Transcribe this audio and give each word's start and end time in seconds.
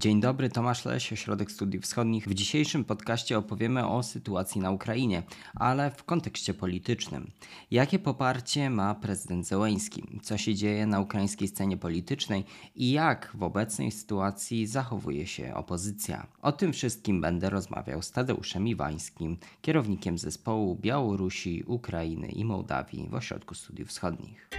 Dzień 0.00 0.20
dobry, 0.20 0.48
Tomasz 0.48 0.84
Leś, 0.84 1.12
Ośrodek 1.12 1.50
Studiów 1.50 1.84
Wschodnich. 1.84 2.28
W 2.28 2.34
dzisiejszym 2.34 2.84
podcaście 2.84 3.38
opowiemy 3.38 3.88
o 3.88 4.02
sytuacji 4.02 4.60
na 4.60 4.70
Ukrainie, 4.70 5.22
ale 5.54 5.90
w 5.90 6.04
kontekście 6.04 6.54
politycznym. 6.54 7.30
Jakie 7.70 7.98
poparcie 7.98 8.70
ma 8.70 8.94
prezydent 8.94 9.46
Zełęński? 9.46 10.02
Co 10.22 10.38
się 10.38 10.54
dzieje 10.54 10.86
na 10.86 11.00
ukraińskiej 11.00 11.48
scenie 11.48 11.76
politycznej 11.76 12.44
i 12.76 12.92
jak 12.92 13.30
w 13.34 13.42
obecnej 13.42 13.92
sytuacji 13.92 14.66
zachowuje 14.66 15.26
się 15.26 15.54
opozycja? 15.54 16.26
O 16.42 16.52
tym 16.52 16.72
wszystkim 16.72 17.20
będę 17.20 17.50
rozmawiał 17.50 18.02
z 18.02 18.10
Tadeuszem 18.10 18.68
Iwańskim, 18.68 19.36
kierownikiem 19.62 20.18
zespołu 20.18 20.76
Białorusi, 20.80 21.64
Ukrainy 21.66 22.28
i 22.28 22.44
Mołdawii 22.44 23.08
w 23.10 23.14
Ośrodku 23.14 23.54
Studiów 23.54 23.88
Wschodnich. 23.88 24.50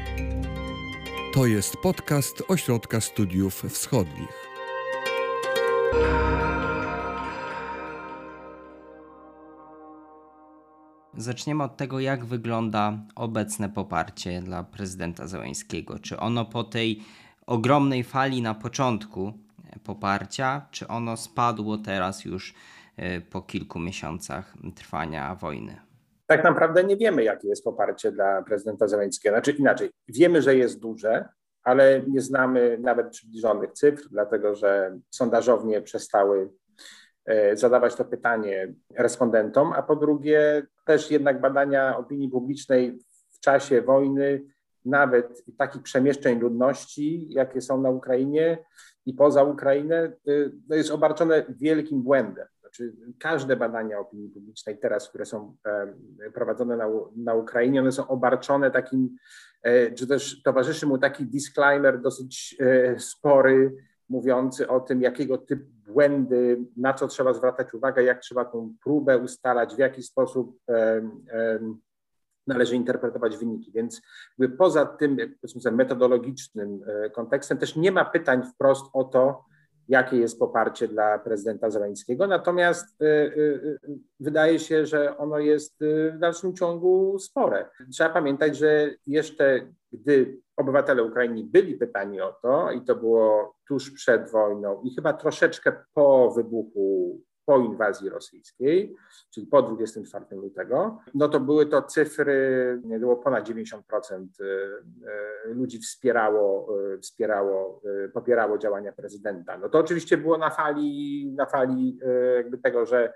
To 1.33 1.45
jest 1.45 1.77
podcast 1.77 2.43
Ośrodka 2.47 3.01
Studiów 3.01 3.63
Wschodnich. 3.69 4.50
Zaczniemy 11.17 11.63
od 11.63 11.77
tego, 11.77 11.99
jak 11.99 12.25
wygląda 12.25 12.97
obecne 13.15 13.69
poparcie 13.69 14.41
dla 14.41 14.63
prezydenta 14.63 15.27
Zełańskiego. 15.27 15.99
Czy 15.99 16.19
ono 16.19 16.45
po 16.45 16.63
tej 16.63 17.01
ogromnej 17.45 18.03
fali 18.03 18.41
na 18.41 18.53
początku 18.53 19.33
poparcia, 19.83 20.67
czy 20.71 20.87
ono 20.87 21.17
spadło 21.17 21.77
teraz 21.77 22.25
już 22.25 22.53
e, 22.97 23.21
po 23.21 23.41
kilku 23.41 23.79
miesiącach 23.79 24.53
trwania 24.75 25.35
wojny? 25.35 25.81
Tak 26.27 26.43
naprawdę 26.43 26.83
nie 26.83 26.97
wiemy, 26.97 27.23
jakie 27.23 27.47
jest 27.47 27.63
poparcie 27.63 28.11
dla 28.11 28.41
prezydenta 28.41 28.87
Zełańskiego. 28.87 29.35
Znaczy 29.35 29.51
inaczej, 29.51 29.89
wiemy, 30.07 30.41
że 30.41 30.55
jest 30.55 30.79
duże, 30.79 31.29
ale 31.63 32.01
nie 32.07 32.21
znamy 32.21 32.77
nawet 32.81 33.09
przybliżonych 33.09 33.71
cyfr, 33.71 34.03
dlatego 34.11 34.55
że 34.55 34.97
sondażownie 35.09 35.81
przestały 35.81 36.49
e, 37.25 37.57
zadawać 37.57 37.95
to 37.95 38.05
pytanie 38.05 38.73
respondentom, 38.97 39.73
a 39.73 39.83
po 39.83 39.95
drugie 39.95 40.67
też 40.85 41.11
jednak 41.11 41.41
badania 41.41 41.97
opinii 41.97 42.29
publicznej 42.29 42.99
w 43.31 43.39
czasie 43.39 43.81
wojny, 43.81 44.41
nawet 44.85 45.43
takich 45.57 45.81
przemieszczeń 45.81 46.39
ludności, 46.39 47.27
jakie 47.29 47.61
są 47.61 47.81
na 47.81 47.89
Ukrainie 47.89 48.57
i 49.05 49.13
poza 49.13 49.43
Ukrainę, 49.43 50.11
to 50.69 50.75
jest 50.75 50.91
obarczone 50.91 51.45
wielkim 51.49 52.01
błędem. 52.01 52.47
Znaczy, 52.75 52.95
każde 53.19 53.55
badania 53.55 53.99
opinii 53.99 54.29
publicznej 54.29 54.77
teraz, 54.77 55.09
które 55.09 55.25
są 55.25 55.55
prowadzone 56.33 56.77
na, 56.77 56.87
na 57.15 57.33
Ukrainie, 57.33 57.81
one 57.81 57.91
są 57.91 58.07
obarczone 58.07 58.71
takim 58.71 59.17
E, 59.63 59.91
czy 59.91 60.07
też 60.07 60.43
towarzyszy 60.43 60.87
mu 60.87 60.97
taki 60.97 61.25
disclaimer 61.25 62.01
dosyć 62.01 62.55
e, 62.59 62.99
spory, 62.99 63.75
mówiący 64.09 64.67
o 64.67 64.79
tym, 64.79 65.01
jakiego 65.01 65.37
typu 65.37 65.65
błędy, 65.87 66.65
na 66.77 66.93
co 66.93 67.07
trzeba 67.07 67.33
zwracać 67.33 67.73
uwagę, 67.73 68.03
jak 68.03 68.19
trzeba 68.19 68.45
tą 68.45 68.75
próbę 68.83 69.17
ustalać, 69.17 69.75
w 69.75 69.79
jaki 69.79 70.03
sposób 70.03 70.59
należy 72.47 72.75
interpretować 72.75 73.37
wyniki. 73.37 73.71
Więc 73.71 74.01
poza 74.57 74.85
tym 74.85 75.17
metodologicznym 75.71 76.83
e, 76.87 77.09
kontekstem 77.09 77.57
też 77.57 77.75
nie 77.75 77.91
ma 77.91 78.05
pytań 78.05 78.43
wprost 78.53 78.85
o 78.93 79.03
to, 79.03 79.45
jakie 79.87 80.17
jest 80.17 80.39
poparcie 80.39 80.87
dla 80.87 81.19
prezydenta 81.19 81.69
Zeleńskiego. 81.69 82.27
Natomiast 82.27 83.01
y, 83.01 83.05
y, 83.05 83.79
y, 83.89 83.99
wydaje 84.19 84.59
się, 84.59 84.85
że 84.85 85.17
ono 85.17 85.39
jest 85.39 85.75
w 86.13 86.17
dalszym 86.19 86.55
ciągu 86.55 87.19
spore. 87.19 87.69
Trzeba 87.91 88.09
pamiętać, 88.09 88.57
że 88.57 88.89
jeszcze 89.07 89.61
gdy 89.91 90.37
obywatele 90.57 91.03
Ukrainy 91.03 91.43
byli 91.43 91.77
pytani 91.77 92.21
o 92.21 92.33
to, 92.41 92.71
i 92.71 92.81
to 92.81 92.95
było 92.95 93.55
tuż 93.67 93.91
przed 93.91 94.31
wojną, 94.31 94.81
i 94.81 94.95
chyba 94.95 95.13
troszeczkę 95.13 95.71
po 95.93 96.31
wybuchu 96.31 97.21
po 97.45 97.57
inwazji 97.57 98.09
rosyjskiej, 98.09 98.95
czyli 99.33 99.47
po 99.47 99.61
24 99.61 100.25
lutego, 100.31 100.99
no 101.13 101.29
to 101.29 101.39
były 101.39 101.65
to 101.65 101.81
cyfry, 101.81 102.81
było 102.83 103.15
ponad 103.15 103.49
90% 103.49 103.77
y, 104.41 104.43
y, 105.49 105.53
ludzi 105.53 105.79
wspierało, 105.79 106.77
y, 106.93 106.99
wspierało, 106.99 107.81
popierało 108.13 108.57
działania 108.57 108.91
prezydenta. 108.91 109.57
No 109.57 109.69
to 109.69 109.79
oczywiście 109.79 110.17
było 110.17 110.37
na 110.37 110.49
fali, 110.49 111.31
na 111.37 111.45
fali 111.45 111.99
jakby 112.35 112.57
tego, 112.57 112.85
że, 112.85 113.13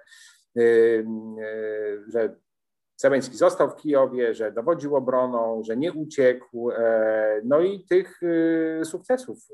że 2.08 2.35
Zełenski 2.97 3.38
został 3.38 3.69
w 3.69 3.75
Kijowie, 3.75 4.34
że 4.34 4.52
dowodził 4.52 4.96
obroną, 4.96 5.62
że 5.64 5.78
nie 5.78 5.94
uciekł, 5.94 6.72
e, 6.72 7.41
no 7.44 7.62
i 7.62 7.85
tych 7.85 8.19
sukcesów 8.84 9.47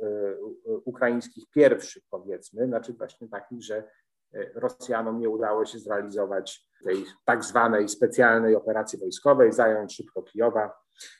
ukraińskich 0.85 1.43
pierwszych 1.49 2.03
powiedzmy, 2.09 2.67
znaczy 2.67 2.93
właśnie 2.93 3.27
takich, 3.27 3.63
że 3.63 3.83
Rosjanom 4.55 5.19
nie 5.19 5.29
udało 5.29 5.65
się 5.65 5.79
zrealizować 5.79 6.71
tej 6.83 7.05
tak 7.25 7.43
zwanej 7.43 7.89
specjalnej 7.89 8.55
operacji 8.55 8.99
wojskowej, 8.99 9.53
zająć 9.53 9.95
szybko 9.95 10.23
Kijowa 10.23 10.73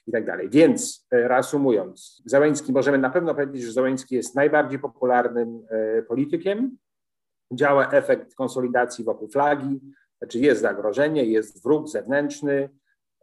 i 0.08 0.12
tak 0.12 0.26
dalej. 0.26 0.50
Więc 0.50 1.08
e, 1.12 1.28
reasumując, 1.28 2.22
Załęcki, 2.26 2.74
możemy 2.74 2.98
na 2.98 3.10
pewno 3.10 3.36
powiedzieć, 3.36 3.64
że 3.64 3.72
Załęcki 3.72 4.16
jest 4.16 4.36
najbardziej 4.36 4.80
popularnym 4.80 5.66
e, 5.70 6.02
politykiem. 6.04 6.78
Działa 7.54 7.92
efekt 7.92 8.36
konsolidacji 8.36 9.04
wokół 9.06 9.28
flagi, 9.28 9.82
znaczy 10.18 10.40
jest 10.40 10.62
zagrożenie, 10.62 11.26
jest 11.26 11.64
wróg 11.64 11.90
zewnętrzny, 11.90 12.70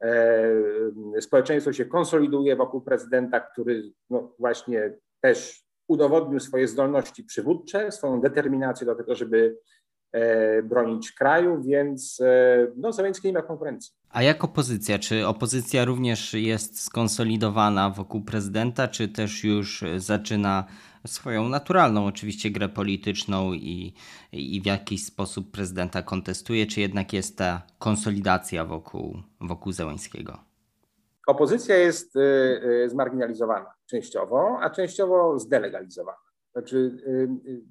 e, 0.02 1.20
społeczeństwo 1.20 1.72
się 1.72 1.84
konsoliduje 1.84 2.56
wokół 2.56 2.80
prezydenta, 2.80 3.40
który 3.40 3.92
no 4.10 4.34
właśnie 4.38 4.98
też 5.20 5.68
udowodnił 5.88 6.40
swoje 6.40 6.68
zdolności 6.68 7.24
przywódcze, 7.24 7.92
swoją 7.92 8.20
determinację 8.20 8.86
do 8.86 8.94
tego, 8.94 9.14
żeby 9.14 9.58
E, 9.58 9.77
bronić 10.64 11.12
kraju, 11.12 11.62
więc 11.62 12.20
e, 12.20 12.66
no, 12.76 12.92
Zełenski 12.92 13.28
nie 13.28 13.32
ma 13.32 13.42
konkurencji. 13.42 13.92
A 14.10 14.22
jak 14.22 14.44
opozycja? 14.44 14.98
Czy 14.98 15.26
opozycja 15.26 15.84
również 15.84 16.34
jest 16.34 16.80
skonsolidowana 16.80 17.90
wokół 17.90 18.24
prezydenta, 18.24 18.88
czy 18.88 19.08
też 19.08 19.44
już 19.44 19.84
zaczyna 19.96 20.64
swoją 21.06 21.48
naturalną 21.48 22.06
oczywiście 22.06 22.50
grę 22.50 22.68
polityczną 22.68 23.52
i, 23.52 23.94
i 24.32 24.60
w 24.60 24.66
jakiś 24.66 25.04
sposób 25.04 25.50
prezydenta 25.50 26.02
kontestuje, 26.02 26.66
czy 26.66 26.80
jednak 26.80 27.12
jest 27.12 27.38
ta 27.38 27.62
konsolidacja 27.78 28.64
wokół, 28.64 29.16
wokół 29.40 29.72
Zełańskiego? 29.72 30.38
Opozycja 31.26 31.76
jest 31.76 32.16
y, 32.16 32.88
zmarginalizowana 32.88 33.74
częściowo, 33.86 34.58
a 34.60 34.70
częściowo 34.70 35.38
zdelegalizowana. 35.38 36.18
Znaczy 36.52 36.96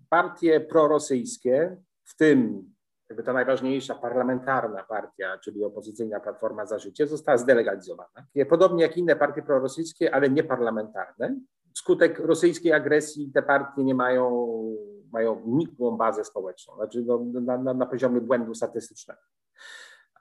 partie 0.09 0.59
prorosyjskie 0.59 1.77
w 2.07 2.15
tym 2.15 2.69
jakby 3.09 3.23
ta 3.23 3.33
najważniejsza 3.33 3.95
parlamentarna 3.95 4.83
partia, 4.83 5.37
czyli 5.37 5.63
opozycyjna 5.63 6.19
Platforma 6.19 6.65
za 6.65 6.79
Życie, 6.79 7.07
została 7.07 7.37
zdelegalizowana. 7.37 8.25
Podobnie 8.49 8.83
jak 8.83 8.97
inne 8.97 9.15
partie 9.15 9.41
prorosyjskie, 9.41 10.15
ale 10.15 10.29
nieparlamentarne. 10.29 11.39
Skutek 11.77 12.19
rosyjskiej 12.19 12.73
agresji 12.73 13.31
te 13.33 13.41
partie 13.41 13.83
nie 13.83 13.95
mają, 13.95 14.47
mają 15.11 15.43
nikłą 15.45 15.97
bazę 15.97 16.25
społeczną, 16.25 16.75
znaczy 16.75 17.03
no, 17.07 17.25
na, 17.41 17.57
na, 17.57 17.73
na 17.73 17.85
poziomie 17.85 18.21
błędu 18.21 18.55
statystycznego. 18.55 19.19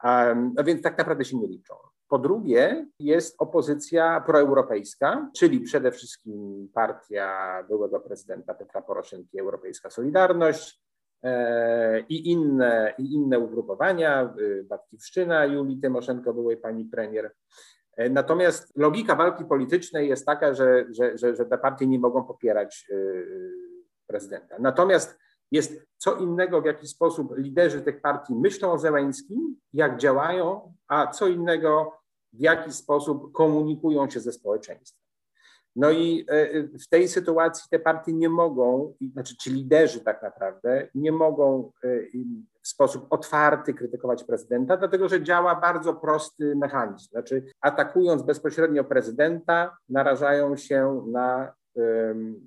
Um, 0.04 0.52
no 0.56 0.64
więc 0.64 0.82
tak 0.82 0.98
naprawdę 0.98 1.24
się 1.24 1.36
nie 1.36 1.46
liczą. 1.46 1.74
Po 2.08 2.18
drugie, 2.18 2.86
jest 2.98 3.34
opozycja 3.38 4.20
proeuropejska, 4.20 5.30
czyli 5.36 5.60
przede 5.60 5.92
wszystkim 5.92 6.68
partia 6.74 7.62
byłego 7.68 8.00
prezydenta 8.00 8.54
Petra 8.54 8.82
Poroszenki, 8.82 9.40
Europejska 9.40 9.90
Solidarność, 9.90 10.85
i 12.08 12.30
inne, 12.30 12.94
i 12.98 13.14
inne 13.14 13.38
ugrupowania, 13.38 14.34
y, 14.38 14.64
Batkiwszczyna 14.64 15.44
Julii 15.44 15.80
Tymoszenko, 15.80 16.34
byłej 16.34 16.56
pani 16.56 16.84
premier. 16.84 17.34
E, 17.96 18.10
natomiast 18.10 18.76
logika 18.76 19.14
walki 19.14 19.44
politycznej 19.44 20.08
jest 20.08 20.26
taka, 20.26 20.54
że, 20.54 20.86
że, 20.90 21.18
że, 21.18 21.36
że 21.36 21.46
te 21.46 21.58
partie 21.58 21.86
nie 21.86 21.98
mogą 21.98 22.24
popierać 22.24 22.86
y, 22.90 23.52
prezydenta. 24.06 24.56
Natomiast 24.58 25.18
jest 25.52 25.86
co 25.96 26.16
innego, 26.16 26.62
w 26.62 26.66
jaki 26.66 26.88
sposób 26.88 27.36
liderzy 27.36 27.80
tych 27.80 28.00
partii 28.00 28.34
myślą 28.34 28.72
o 28.72 28.78
Zełęńskim, 28.78 29.56
jak 29.72 29.98
działają, 29.98 30.74
a 30.88 31.06
co 31.06 31.28
innego, 31.28 31.92
w 32.32 32.40
jaki 32.40 32.72
sposób 32.72 33.32
komunikują 33.32 34.10
się 34.10 34.20
ze 34.20 34.32
społeczeństwem. 34.32 35.05
No 35.76 35.90
i 35.90 36.26
e, 36.28 36.62
w 36.62 36.88
tej 36.88 37.08
sytuacji 37.08 37.68
te 37.70 37.78
partie 37.78 38.12
nie 38.12 38.28
mogą, 38.28 38.94
znaczy 39.12 39.36
ci 39.36 39.50
liderzy 39.50 40.00
tak 40.00 40.22
naprawdę, 40.22 40.88
nie 40.94 41.12
mogą 41.12 41.72
e, 41.84 41.88
w 42.62 42.68
sposób 42.68 43.06
otwarty 43.10 43.74
krytykować 43.74 44.24
prezydenta, 44.24 44.76
dlatego 44.76 45.08
że 45.08 45.22
działa 45.22 45.54
bardzo 45.54 45.94
prosty 45.94 46.56
mechanizm. 46.56 47.10
Znaczy, 47.10 47.44
atakując 47.60 48.22
bezpośrednio 48.22 48.84
prezydenta, 48.84 49.76
narażają 49.88 50.56
się 50.56 51.02
na, 51.06 51.52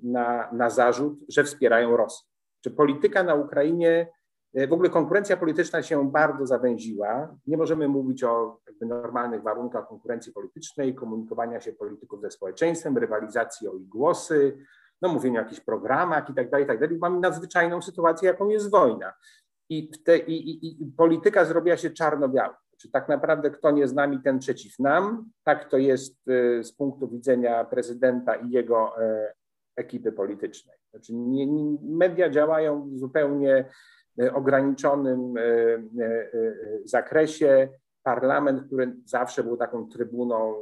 na, 0.02 0.52
na 0.52 0.70
zarzut, 0.70 1.18
że 1.28 1.44
wspierają 1.44 1.96
Rosję. 1.96 2.28
Czy 2.60 2.70
polityka 2.70 3.22
na 3.22 3.34
Ukrainie 3.34 4.06
E, 4.06 4.19
w 4.54 4.72
ogóle 4.72 4.90
konkurencja 4.90 5.36
polityczna 5.36 5.82
się 5.82 6.10
bardzo 6.10 6.46
zawęziła. 6.46 7.36
Nie 7.46 7.56
możemy 7.56 7.88
mówić 7.88 8.24
o 8.24 8.60
normalnych 8.80 9.42
warunkach 9.42 9.88
konkurencji 9.88 10.32
politycznej, 10.32 10.94
komunikowania 10.94 11.60
się 11.60 11.72
polityków 11.72 12.20
ze 12.20 12.30
społeczeństwem, 12.30 12.98
rywalizacji 12.98 13.68
o 13.68 13.74
ich 13.74 13.88
głosy, 13.88 14.58
no 15.02 15.08
mówieniu 15.08 15.40
o 15.40 15.42
jakichś 15.42 15.60
programach 15.60 16.30
i 16.30 16.34
tak 16.34 16.50
dalej, 16.50 16.64
i 16.64 16.68
tak. 16.68 16.90
Mamy 17.00 17.20
nadzwyczajną 17.20 17.82
sytuację, 17.82 18.28
jaką 18.28 18.48
jest 18.48 18.70
wojna. 18.70 19.12
I, 19.68 19.90
te, 20.04 20.18
i, 20.18 20.50
i, 20.50 20.82
i 20.82 20.86
polityka 20.86 21.44
zrobiła 21.44 21.76
się 21.76 21.90
czarno-biała. 21.90 22.58
Czy 22.76 22.90
tak 22.90 23.08
naprawdę 23.08 23.50
kto 23.50 23.70
nie 23.70 23.88
z 23.88 23.94
nami, 23.94 24.20
ten 24.22 24.38
przeciw 24.38 24.78
nam. 24.78 25.30
Tak 25.44 25.68
to 25.68 25.78
jest 25.78 26.28
y, 26.28 26.64
z 26.64 26.72
punktu 26.72 27.08
widzenia 27.08 27.64
prezydenta 27.64 28.34
i 28.34 28.50
jego 28.50 29.02
e, 29.02 29.34
ekipy 29.76 30.12
politycznej. 30.12 30.76
Znaczy 30.90 31.14
nie, 31.14 31.46
media 31.82 32.30
działają 32.30 32.90
zupełnie 32.94 33.56
e, 33.56 33.64
ograniczonym 34.34 35.36
e, 35.36 35.42
zakresie. 36.84 37.68
Parlament, 38.02 38.66
który 38.66 38.96
zawsze 39.04 39.44
był 39.44 39.56
taką 39.56 39.88
trybuną 39.88 40.54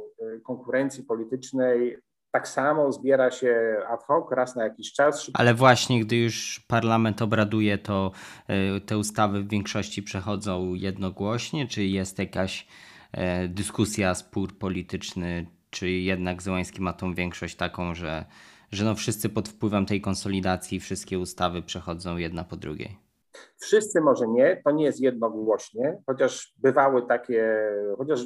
konkurencji 0.43 1.03
politycznej, 1.03 1.97
tak 2.31 2.47
samo 2.47 2.91
zbiera 2.91 3.31
się 3.31 3.77
ad 3.89 4.03
hoc 4.03 4.31
raz 4.31 4.55
na 4.55 4.63
jakiś 4.63 4.93
czas. 4.93 5.31
Ale 5.33 5.53
właśnie, 5.53 6.05
gdy 6.05 6.15
już 6.15 6.65
parlament 6.67 7.21
obraduje, 7.21 7.77
to 7.77 8.11
e, 8.47 8.81
te 8.81 8.97
ustawy 8.97 9.43
w 9.43 9.49
większości 9.49 10.03
przechodzą 10.03 10.73
jednogłośnie, 10.73 11.67
czy 11.67 11.83
jest 11.83 12.19
jakaś 12.19 12.67
e, 13.11 13.47
dyskusja, 13.47 14.15
spór 14.15 14.57
polityczny, 14.57 15.45
czy 15.69 15.89
jednak 15.89 16.41
Zełański 16.41 16.81
ma 16.81 16.93
tą 16.93 17.13
większość 17.13 17.55
taką, 17.55 17.95
że, 17.95 18.25
że 18.71 18.85
no 18.85 18.95
wszyscy 18.95 19.29
pod 19.29 19.49
wpływem 19.49 19.85
tej 19.85 20.01
konsolidacji 20.01 20.79
wszystkie 20.79 21.19
ustawy 21.19 21.61
przechodzą 21.61 22.17
jedna 22.17 22.43
po 22.43 22.57
drugiej? 22.57 23.08
Wszyscy 23.57 24.01
może 24.01 24.27
nie, 24.27 24.61
to 24.65 24.71
nie 24.71 24.85
jest 24.85 24.99
jednogłośnie, 24.99 26.01
chociaż 26.07 26.53
bywały 26.57 27.07
takie, 27.07 27.71
chociaż 27.97 28.21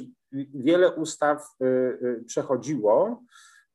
wiele 0.54 0.92
ustaw 0.92 1.42
y, 1.62 1.66
y, 1.66 2.24
przechodziło, 2.26 3.22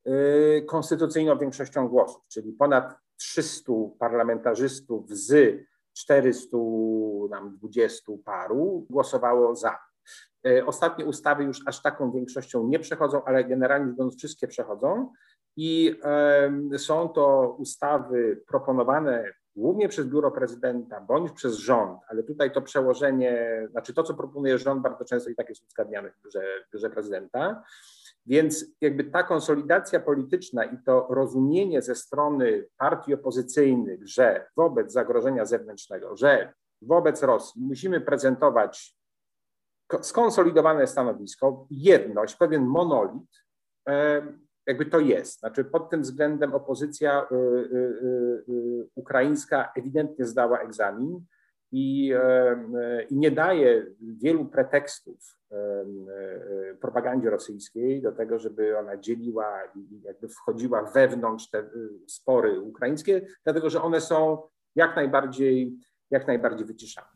Y, 0.08 0.64
konstytucyjną 0.68 1.38
większością 1.38 1.88
głosów, 1.88 2.22
czyli 2.28 2.54
ponad 2.54 2.98
300 3.18 3.74
parlamentarzystów 4.00 5.10
z 5.10 5.60
420 5.94 8.12
paru 8.26 8.86
głosowało 8.90 9.56
za. 9.56 9.80
Ostatnie 10.66 11.06
ustawy 11.06 11.44
już 11.44 11.68
aż 11.68 11.82
taką 11.82 12.12
większością 12.12 12.68
nie 12.68 12.80
przechodzą, 12.80 13.24
ale 13.24 13.44
generalnie 13.44 13.94
rzecz 14.00 14.18
wszystkie 14.18 14.48
przechodzą 14.48 15.12
i 15.58 16.00
są 16.78 17.10
to 17.10 17.56
ustawy 17.60 18.42
proponowane 18.48 19.34
głównie 19.60 19.90
przez 19.90 20.08
biuro 20.08 20.32
prezydenta 20.32 21.02
bądź 21.02 21.32
przez 21.32 21.56
rząd, 21.56 22.00
ale 22.08 22.24
tutaj 22.24 22.52
to 22.52 22.62
przełożenie, 22.62 23.68
znaczy 23.72 23.94
to, 23.94 24.04
co 24.04 24.14
proponuje 24.14 24.58
rząd, 24.58 24.82
bardzo 24.82 25.06
często 25.06 25.30
i 25.30 25.36
tak 25.36 25.50
jest 25.50 25.64
uzgadniane 25.68 26.12
w 26.12 26.24
biurze, 26.24 26.44
biurze 26.74 26.90
prezydenta. 26.90 27.64
Więc 28.26 28.66
jakby 28.82 29.04
ta 29.04 29.24
konsolidacja 29.24 30.00
polityczna 30.00 30.66
i 30.66 30.78
to 30.86 31.08
rozumienie 31.10 31.82
ze 31.82 31.96
strony 31.96 32.66
partii 32.78 33.14
opozycyjnych, 33.14 34.08
że 34.08 34.48
wobec 34.56 34.92
zagrożenia 34.92 35.46
zewnętrznego, 35.46 36.16
że 36.16 36.54
wobec 36.82 37.24
Rosji 37.24 37.62
musimy 37.62 38.02
prezentować 38.02 38.96
skonsolidowane 40.02 40.88
stanowisko, 40.88 41.68
jedność, 41.70 42.36
pewien 42.36 42.66
monolit, 42.66 43.44
jakby 44.70 44.86
to 44.86 45.00
jest. 45.00 45.40
Znaczy 45.40 45.66
pod 45.66 45.90
tym 45.90 46.02
względem 46.02 46.54
opozycja 46.54 47.28
y, 47.32 47.36
y, 47.36 48.44
y, 48.50 48.88
ukraińska 48.96 49.72
ewidentnie 49.76 50.26
zdała 50.26 50.60
egzamin 50.60 51.26
i, 51.72 52.14
e, 52.14 53.04
i 53.10 53.18
nie 53.18 53.32
daje 53.32 53.86
wielu 54.02 54.46
pretekstów 54.46 55.38
e, 55.52 55.56
propagandzie 56.82 57.30
rosyjskiej 57.30 58.02
do 58.02 58.12
tego, 58.12 58.40
żeby 58.40 58.78
ona 58.78 58.98
dzieliła 58.98 59.60
i 59.76 60.02
jakby 60.02 60.28
wchodziła 60.28 60.92
wewnątrz 60.92 61.50
te 61.50 61.70
spory 62.08 62.60
ukraińskie, 62.62 63.28
dlatego 63.44 63.70
że 63.70 63.82
one 63.82 64.02
są 64.02 64.38
jak 64.76 64.96
najbardziej, 64.96 65.74
jak 66.12 66.28
najbardziej 66.28 66.66
wyciszane. 66.66 67.08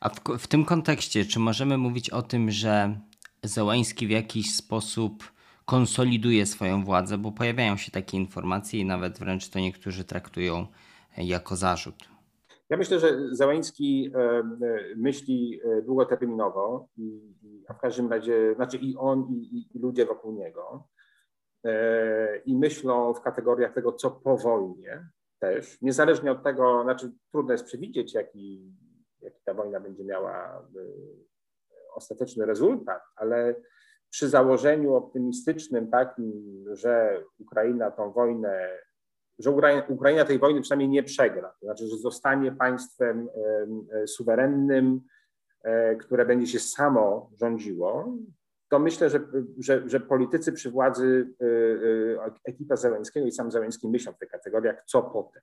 A 0.00 0.08
w, 0.08 0.20
w 0.38 0.46
tym 0.46 0.64
kontekście, 0.64 1.24
czy 1.24 1.38
możemy 1.38 1.78
mówić 1.78 2.10
o 2.10 2.22
tym, 2.22 2.50
że 2.50 3.00
Zełański 3.42 4.06
w 4.06 4.10
jakiś 4.10 4.54
sposób 4.54 5.37
konsoliduje 5.68 6.46
swoją 6.46 6.84
władzę, 6.84 7.18
bo 7.18 7.32
pojawiają 7.32 7.76
się 7.76 7.92
takie 7.92 8.16
informacje 8.16 8.80
i 8.80 8.84
nawet 8.84 9.18
wręcz 9.18 9.50
to 9.50 9.58
niektórzy 9.58 10.04
traktują 10.04 10.66
jako 11.16 11.56
zarzut. 11.56 11.94
Ja 12.70 12.76
myślę, 12.76 12.98
że 12.98 13.18
Załański 13.32 14.12
e, 14.14 14.18
e, 14.18 14.44
myśli 14.96 15.60
e, 15.64 15.82
długoterminowo, 15.82 16.88
i, 16.96 17.34
a 17.68 17.74
w 17.74 17.80
każdym 17.80 18.10
razie, 18.10 18.54
znaczy 18.54 18.76
i 18.76 18.96
on, 18.96 19.26
i, 19.30 19.66
i 19.74 19.78
ludzie 19.78 20.06
wokół 20.06 20.32
niego, 20.32 20.88
i 22.46 22.56
myślą 22.56 23.14
w 23.14 23.20
kategoriach 23.20 23.74
tego, 23.74 23.92
co 23.92 24.10
po 24.10 24.36
wojnie 24.36 25.08
też, 25.38 25.82
niezależnie 25.82 26.32
od 26.32 26.42
tego, 26.42 26.82
znaczy 26.82 27.12
trudno 27.32 27.52
jest 27.52 27.64
przewidzieć, 27.64 28.14
jaki, 28.14 28.72
jaki 29.20 29.40
ta 29.44 29.54
wojna 29.54 29.80
będzie 29.80 30.04
miała 30.04 30.66
ostateczny 31.94 32.46
rezultat, 32.46 33.02
ale 33.16 33.54
przy 34.10 34.28
założeniu 34.28 34.94
optymistycznym 34.94 35.90
takim, 35.90 36.64
że 36.72 37.24
Ukraina 37.38 37.90
tą 37.90 38.12
wojnę 38.12 38.68
że 39.38 39.50
Ukraina 39.88 40.24
tej 40.24 40.38
wojny 40.38 40.60
przynajmniej 40.60 40.88
nie 40.88 41.02
przegra, 41.02 41.54
to 41.60 41.66
znaczy, 41.66 41.86
że 41.86 41.96
zostanie 41.96 42.52
państwem 42.52 43.28
e, 43.92 44.06
suwerennym, 44.06 45.00
e, 45.62 45.96
które 45.96 46.26
będzie 46.26 46.46
się 46.46 46.58
samo 46.58 47.30
rządziło, 47.34 48.16
to 48.68 48.78
myślę, 48.78 49.10
że, 49.10 49.20
że, 49.58 49.88
że 49.88 50.00
politycy 50.00 50.52
przy 50.52 50.70
władzy, 50.70 51.34
e, 52.18 52.30
ekipa 52.44 52.76
Zeleńskiego 52.76 53.26
i 53.26 53.32
sam 53.32 53.50
Zeleński 53.50 53.88
myślą 53.88 54.12
w 54.12 54.18
tych 54.18 54.28
kategoriach, 54.28 54.84
co 54.86 55.02
potem. 55.02 55.42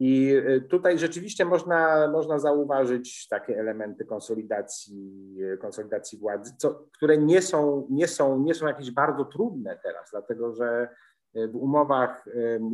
I 0.00 0.42
tutaj 0.68 0.98
rzeczywiście 0.98 1.44
można, 1.44 2.08
można 2.12 2.38
zauważyć 2.38 3.28
takie 3.28 3.60
elementy 3.60 4.04
konsolidacji, 4.04 5.36
konsolidacji 5.60 6.18
władzy, 6.18 6.52
co, 6.58 6.84
które 6.96 7.18
nie 7.18 7.42
są, 7.42 7.86
nie, 7.90 8.08
są, 8.08 8.40
nie 8.40 8.54
są 8.54 8.66
jakieś 8.66 8.90
bardzo 8.90 9.24
trudne 9.24 9.78
teraz, 9.82 10.08
dlatego 10.10 10.54
że 10.54 10.88
w 11.34 11.56
umowach, 11.56 12.24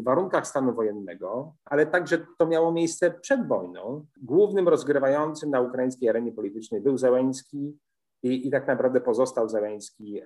w 0.00 0.04
warunkach 0.04 0.46
stanu 0.46 0.74
wojennego, 0.74 1.54
ale 1.64 1.86
także 1.86 2.26
to 2.38 2.46
miało 2.46 2.72
miejsce 2.72 3.10
przed 3.10 3.48
wojną. 3.48 4.06
Głównym 4.22 4.68
rozgrywającym 4.68 5.50
na 5.50 5.60
ukraińskiej 5.60 6.08
arenie 6.08 6.32
politycznej 6.32 6.80
był 6.80 6.96
Zełenski 6.96 7.78
i, 8.22 8.48
i 8.48 8.50
tak 8.50 8.66
naprawdę 8.66 9.00
pozostał 9.00 9.48
Zełenski 9.48 10.22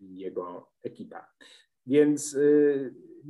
i 0.00 0.18
jego 0.18 0.70
ekipa. 0.82 1.26
Więc 1.86 2.38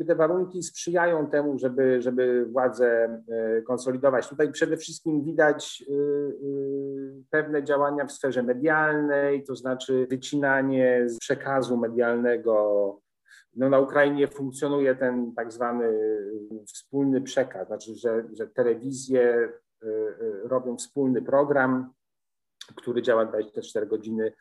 y, 0.01 0.05
te 0.05 0.15
warunki 0.15 0.63
sprzyjają 0.63 1.27
temu, 1.27 1.59
żeby, 1.59 2.03
żeby 2.03 2.47
władzę 2.47 3.23
e, 3.29 3.63
konsolidować. 3.63 4.29
Tutaj 4.29 4.53
przede 4.53 4.77
wszystkim 4.77 5.25
widać 5.25 5.85
y, 5.89 5.93
y, 5.93 7.23
pewne 7.31 7.65
działania 7.65 8.07
w 8.07 8.13
sferze 8.13 8.43
medialnej, 8.43 9.45
to 9.45 9.57
znaczy 9.57 10.07
wycinanie 10.11 11.05
z 11.07 11.19
przekazu 11.19 11.77
medialnego 11.77 13.01
no 13.57 13.69
na 13.69 13.79
Ukrainie 13.79 14.29
funkcjonuje 14.29 14.95
ten 14.95 15.35
tak 15.35 15.53
zwany 15.53 15.99
wspólny 16.67 17.21
przekaz, 17.21 17.67
znaczy, 17.67 17.95
że, 17.95 18.25
że 18.33 18.47
telewizje 18.47 19.53
robią 20.45 20.77
wspólny 20.77 21.23
program, 21.23 21.93
który 22.77 23.03
działa 23.03 23.25
24 23.25 23.87
godziny 23.87 24.33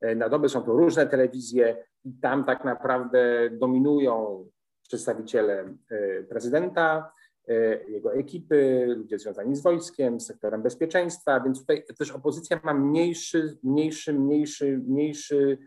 e, 0.00 0.14
na 0.14 0.28
dobę. 0.28 0.48
Są 0.48 0.62
to 0.62 0.72
różne 0.72 1.06
telewizje 1.06 1.84
i 2.04 2.12
tam 2.12 2.44
tak 2.44 2.64
naprawdę 2.64 3.50
dominują 3.50 4.46
przedstawiciele 4.88 5.74
e, 5.90 6.22
prezydenta, 6.22 7.12
e, 7.48 7.54
jego 7.84 8.14
ekipy, 8.14 8.86
ludzie 8.96 9.18
związani 9.18 9.56
z 9.56 9.62
wojskiem, 9.62 10.20
z 10.20 10.26
sektorem 10.26 10.62
bezpieczeństwa, 10.62 11.40
więc 11.40 11.60
tutaj 11.60 11.84
też 11.98 12.10
opozycja 12.10 12.60
ma 12.64 12.74
mniejszy, 12.74 13.58
mniejszy, 13.62 14.12
mniejszy, 14.12 14.78
mniejszy 14.86 15.58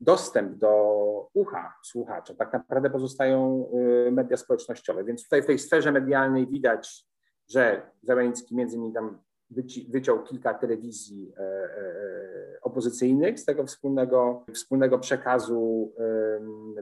dostęp 0.00 0.58
do 0.58 1.28
ucha 1.34 1.74
słuchacza. 1.82 2.34
Tak 2.34 2.52
naprawdę 2.52 2.90
pozostają 2.90 3.68
y, 4.06 4.12
media 4.12 4.36
społecznościowe. 4.36 5.04
Więc 5.04 5.24
tutaj 5.24 5.42
w 5.42 5.46
tej 5.46 5.58
sferze 5.58 5.92
medialnej 5.92 6.46
widać, 6.46 7.06
że 7.48 7.90
Zeleński 8.02 8.56
między 8.56 8.76
innymi 8.76 8.94
tam 8.94 9.18
wyciął 9.88 10.22
kilka 10.22 10.54
telewizji 10.54 11.32
e, 11.36 11.42
e, 11.42 11.46
e, 11.46 12.60
opozycyjnych 12.62 13.40
z 13.40 13.44
tego 13.44 13.66
wspólnego, 13.66 14.44
wspólnego 14.54 14.98
przekazu, 14.98 15.92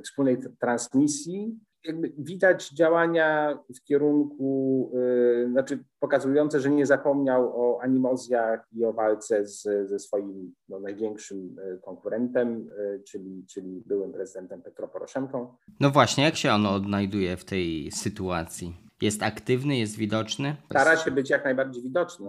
wspólnej 0.04 0.38
transmisji 0.61 1.58
jakby 1.88 2.12
widać 2.18 2.71
działania 2.71 3.59
w 3.76 3.85
kierunku, 3.85 4.90
yy, 4.95 5.49
znaczy 5.50 5.85
pokazujące, 6.00 6.61
że 6.61 6.71
nie 6.71 6.87
zapomniał 6.87 7.52
o 7.54 7.83
animozjach 7.83 8.68
i 8.73 8.85
o 8.85 8.92
walce 8.92 9.47
z, 9.47 9.88
ze 9.88 9.99
swoim 9.99 10.54
no, 10.68 10.80
największym 10.80 11.59
y, 11.59 11.80
konkurentem, 11.85 12.71
yy, 12.78 13.02
czyli, 13.07 13.45
czyli 13.47 13.83
byłym 13.87 14.12
prezydentem 14.12 14.62
Petro 14.62 14.88
Poroszenką. 14.88 15.54
No 15.80 15.90
właśnie, 15.90 16.25
jak 16.25 16.37
się 16.37 16.52
on 16.52 16.66
odnajduje 16.66 17.37
w 17.37 17.45
tej 17.45 17.90
sytuacji? 17.92 18.76
Jest 19.00 19.23
aktywny, 19.23 19.78
jest 19.78 19.97
widoczny? 19.97 20.57
Stara 20.71 20.97
się 20.97 21.11
być 21.11 21.30
jak 21.30 21.45
najbardziej 21.45 21.83
widoczny. 21.83 22.26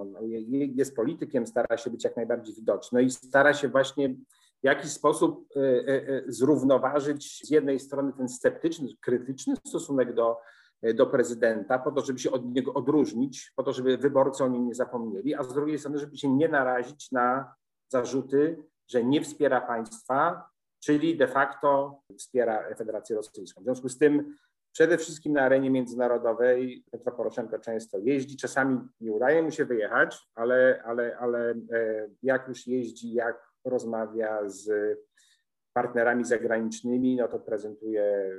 Jest 0.75 0.96
politykiem, 0.96 1.48
stara 1.48 1.78
się 1.78 1.89
być 1.89 2.04
jak 2.04 2.16
najbardziej 2.16 2.56
widoczny 2.56 3.04
i 3.04 3.10
stara 3.10 3.54
się 3.54 3.68
właśnie 3.68 4.16
w 4.62 4.66
jakiś 4.66 4.92
sposób 4.92 5.50
e, 5.56 5.60
e, 5.60 6.08
e, 6.08 6.24
zrównoważyć 6.28 7.48
z 7.48 7.50
jednej 7.50 7.80
strony 7.80 8.13
ten 8.13 8.30
sceptyczny, 8.30 8.88
krytyczny 9.01 9.56
stosunek 9.68 10.13
do, 10.13 10.38
do 10.96 11.08
prezydenta, 11.08 11.80
po 11.80 11.92
to, 11.92 12.01
żeby 12.01 12.20
się 12.20 12.32
od 12.32 12.56
niego 12.56 12.74
odróżnić, 12.74 13.51
po 13.56 13.63
to, 13.63 13.74
żeby 13.74 13.98
wyborcy 13.98 14.44
o 14.44 14.48
nim 14.48 14.68
nie 14.68 14.75
zapomnieli, 14.75 15.36
a 15.36 15.44
z 15.44 15.54
drugiej 15.54 15.80
strony, 15.80 16.00
żeby 16.00 16.18
się 16.18 16.36
nie 16.36 16.48
narazić 16.48 17.12
na 17.12 17.54
zarzuty, 17.88 18.63
że 18.88 19.04
nie 19.04 19.22
wspiera 19.22 19.62
państwa, 19.62 20.50
czyli 20.80 21.18
de 21.18 21.28
facto 21.28 22.01
wspiera 22.18 22.75
Federację 22.75 23.16
Rosyjską. 23.16 23.62
W 23.62 23.63
związku 23.63 23.89
z 23.89 23.98
tym 23.98 24.36
przede 24.72 24.98
wszystkim 24.98 25.34
na 25.34 25.42
arenie 25.42 25.70
międzynarodowej 25.70 26.84
Petro 26.92 27.12
Poroszenko 27.12 27.60
często 27.60 27.98
jeździ, 27.98 28.38
czasami 28.38 28.80
nie 29.01 29.12
udaje 29.12 29.44
mu 29.44 29.51
się 29.51 29.66
wyjechać, 29.66 30.28
ale, 30.36 30.84
ale, 30.86 31.18
ale 31.18 31.56
jak 32.24 32.48
już 32.48 32.68
jeździ, 32.68 33.13
jak 33.13 33.49
rozmawia 33.66 34.50
z 34.50 34.98
partnerami 35.74 36.25
zagranicznymi, 36.25 37.16
no 37.16 37.28
to 37.28 37.39
prezentuje 37.39 38.32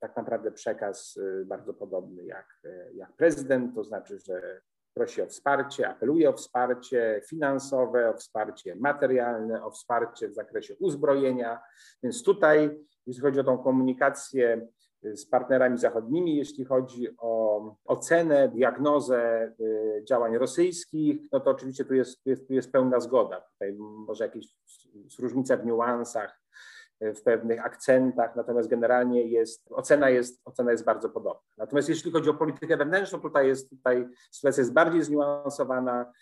tak 0.00 0.16
naprawdę 0.16 0.52
przekaz 0.52 1.18
e, 1.42 1.44
bardzo 1.44 1.74
podobny 1.74 2.24
jak, 2.24 2.60
e, 2.64 2.92
jak 2.94 3.12
prezydent, 3.12 3.74
to 3.74 3.84
znaczy, 3.84 4.18
że 4.18 4.60
prosi 4.94 5.22
o 5.22 5.26
wsparcie, 5.26 5.88
apeluje 5.88 6.30
o 6.30 6.32
wsparcie 6.32 7.20
finansowe, 7.28 8.10
o 8.10 8.14
wsparcie 8.16 8.76
materialne, 8.76 9.64
o 9.64 9.70
wsparcie 9.70 10.28
w 10.28 10.34
zakresie 10.34 10.74
uzbrojenia. 10.78 11.60
Więc 12.02 12.22
tutaj, 12.22 12.86
jeśli 13.06 13.22
chodzi 13.22 13.40
o 13.40 13.44
tą 13.44 13.58
komunikację 13.58 14.68
z 15.14 15.26
partnerami 15.26 15.78
zachodnimi, 15.78 16.36
jeśli 16.36 16.64
chodzi 16.64 17.08
o 17.18 17.76
ocenę, 17.84 18.48
diagnozę 18.48 19.52
y, 19.60 20.04
działań 20.08 20.38
rosyjskich, 20.38 21.28
no 21.32 21.40
to 21.40 21.50
oczywiście 21.50 21.84
tu 21.84 21.94
jest, 21.94 22.22
tu 22.22 22.30
jest, 22.30 22.46
tu 22.46 22.54
jest 22.54 22.72
pełna 22.72 23.00
zgoda. 23.00 23.40
Tutaj 23.40 23.74
może 23.78 24.24
jakieś 24.24 24.56
różnica 25.18 25.56
w 25.56 25.66
niuansach, 25.66 26.44
w 27.00 27.22
pewnych 27.22 27.66
akcentach, 27.66 28.36
natomiast 28.36 28.68
generalnie 28.68 29.22
jest, 29.22 29.72
ocena 29.72 30.10
jest, 30.10 30.40
ocena 30.44 30.72
jest 30.72 30.84
bardzo 30.84 31.10
podobna. 31.10 31.42
Natomiast 31.58 31.88
jeśli 31.88 32.10
chodzi 32.10 32.30
o 32.30 32.34
politykę 32.34 32.76
wewnętrzną, 32.76 33.20
tutaj 33.20 33.46
jest, 33.46 33.70
tutaj 33.70 34.08
sytuacja 34.30 34.60
jest 34.60 34.72
bardziej 34.72 35.02
zniuansowana, 35.02 36.12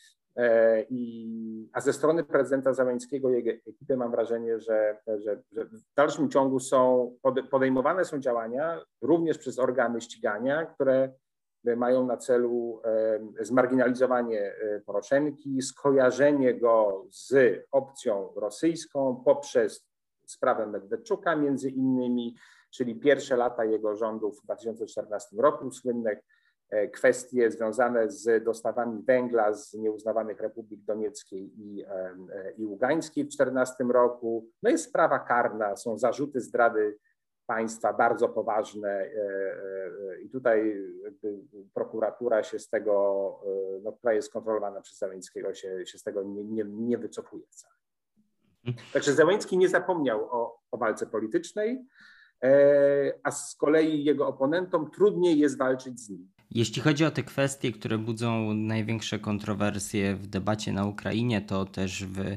i, 0.90 1.68
a 1.72 1.80
ze 1.80 1.92
strony 1.92 2.24
prezydenta 2.24 2.74
Zeleńskiego 2.74 3.30
i 3.30 3.34
jego 3.34 3.50
ekipy 3.50 3.96
mam 3.96 4.10
wrażenie, 4.10 4.58
że, 4.60 4.96
że, 5.06 5.42
że, 5.52 5.64
w 5.64 5.94
dalszym 5.96 6.30
ciągu 6.30 6.60
są 6.60 7.12
podejmowane 7.50 8.04
są 8.04 8.18
działania 8.18 8.80
również 9.00 9.38
przez 9.38 9.58
organy 9.58 10.00
ścigania, 10.00 10.66
które 10.66 11.12
mają 11.76 12.06
na 12.06 12.16
celu 12.16 12.80
e, 12.84 13.44
zmarginalizowanie 13.44 14.40
e, 14.40 14.80
Poroszenki, 14.80 15.62
skojarzenie 15.62 16.54
go 16.54 17.04
z 17.10 17.60
opcją 17.70 18.32
rosyjską 18.36 19.22
poprzez 19.24 19.86
sprawę 20.26 20.66
Medwedczuka 20.66 21.36
między 21.36 21.70
innymi, 21.70 22.34
czyli 22.70 22.94
pierwsze 22.94 23.36
lata 23.36 23.64
jego 23.64 23.96
rządów 23.96 24.40
w 24.40 24.44
2014 24.44 25.36
roku, 25.36 25.70
słynne 25.70 26.10
e, 26.10 26.20
kwestie 26.92 27.50
związane 27.50 28.10
z 28.10 28.44
dostawami 28.44 29.02
węgla 29.02 29.54
z 29.54 29.74
nieuznawanych 29.74 30.40
republik 30.40 30.84
Donieckiej 30.84 31.60
i, 31.60 31.84
e, 31.84 32.52
i 32.58 32.66
Ługańskiej 32.66 33.24
w 33.24 33.28
2014 33.28 33.84
roku. 33.84 34.48
No 34.62 34.70
jest 34.70 34.84
sprawa 34.84 35.18
karna, 35.18 35.76
są 35.76 35.98
zarzuty 35.98 36.40
zdrady 36.40 36.98
państwa 37.46 37.92
bardzo 37.92 38.28
poważne 38.28 38.90
e, 38.90 39.10
i 40.22 40.30
tutaj 40.30 40.76
prokuratura 41.74 42.42
się 42.42 42.58
z 42.58 42.68
tego, 42.68 42.92
no, 43.82 43.92
która 43.92 44.12
jest 44.12 44.32
kontrolowana 44.32 44.80
przez 44.80 44.98
Zeleńskiego, 44.98 45.54
się, 45.54 45.86
się 45.86 45.98
z 45.98 46.02
tego 46.02 46.22
nie, 46.22 46.44
nie, 46.44 46.64
nie 46.64 46.98
wycofuje 46.98 47.46
wcale. 47.46 47.74
Także 48.92 49.12
Zełęński 49.12 49.58
nie 49.58 49.68
zapomniał 49.68 50.24
o, 50.30 50.60
o 50.70 50.76
walce 50.78 51.06
politycznej, 51.06 51.86
e, 52.42 53.12
a 53.22 53.30
z 53.30 53.56
kolei 53.56 54.04
jego 54.04 54.26
oponentom 54.28 54.90
trudniej 54.90 55.38
jest 55.38 55.58
walczyć 55.58 56.00
z 56.00 56.10
nim. 56.10 56.32
Jeśli 56.54 56.82
chodzi 56.82 57.04
o 57.04 57.10
te 57.10 57.22
kwestie, 57.22 57.72
które 57.72 57.98
budzą 57.98 58.54
największe 58.54 59.18
kontrowersje 59.18 60.16
w 60.16 60.26
debacie 60.26 60.72
na 60.72 60.84
Ukrainie, 60.84 61.40
to 61.40 61.64
też 61.64 62.04
w 62.04 62.36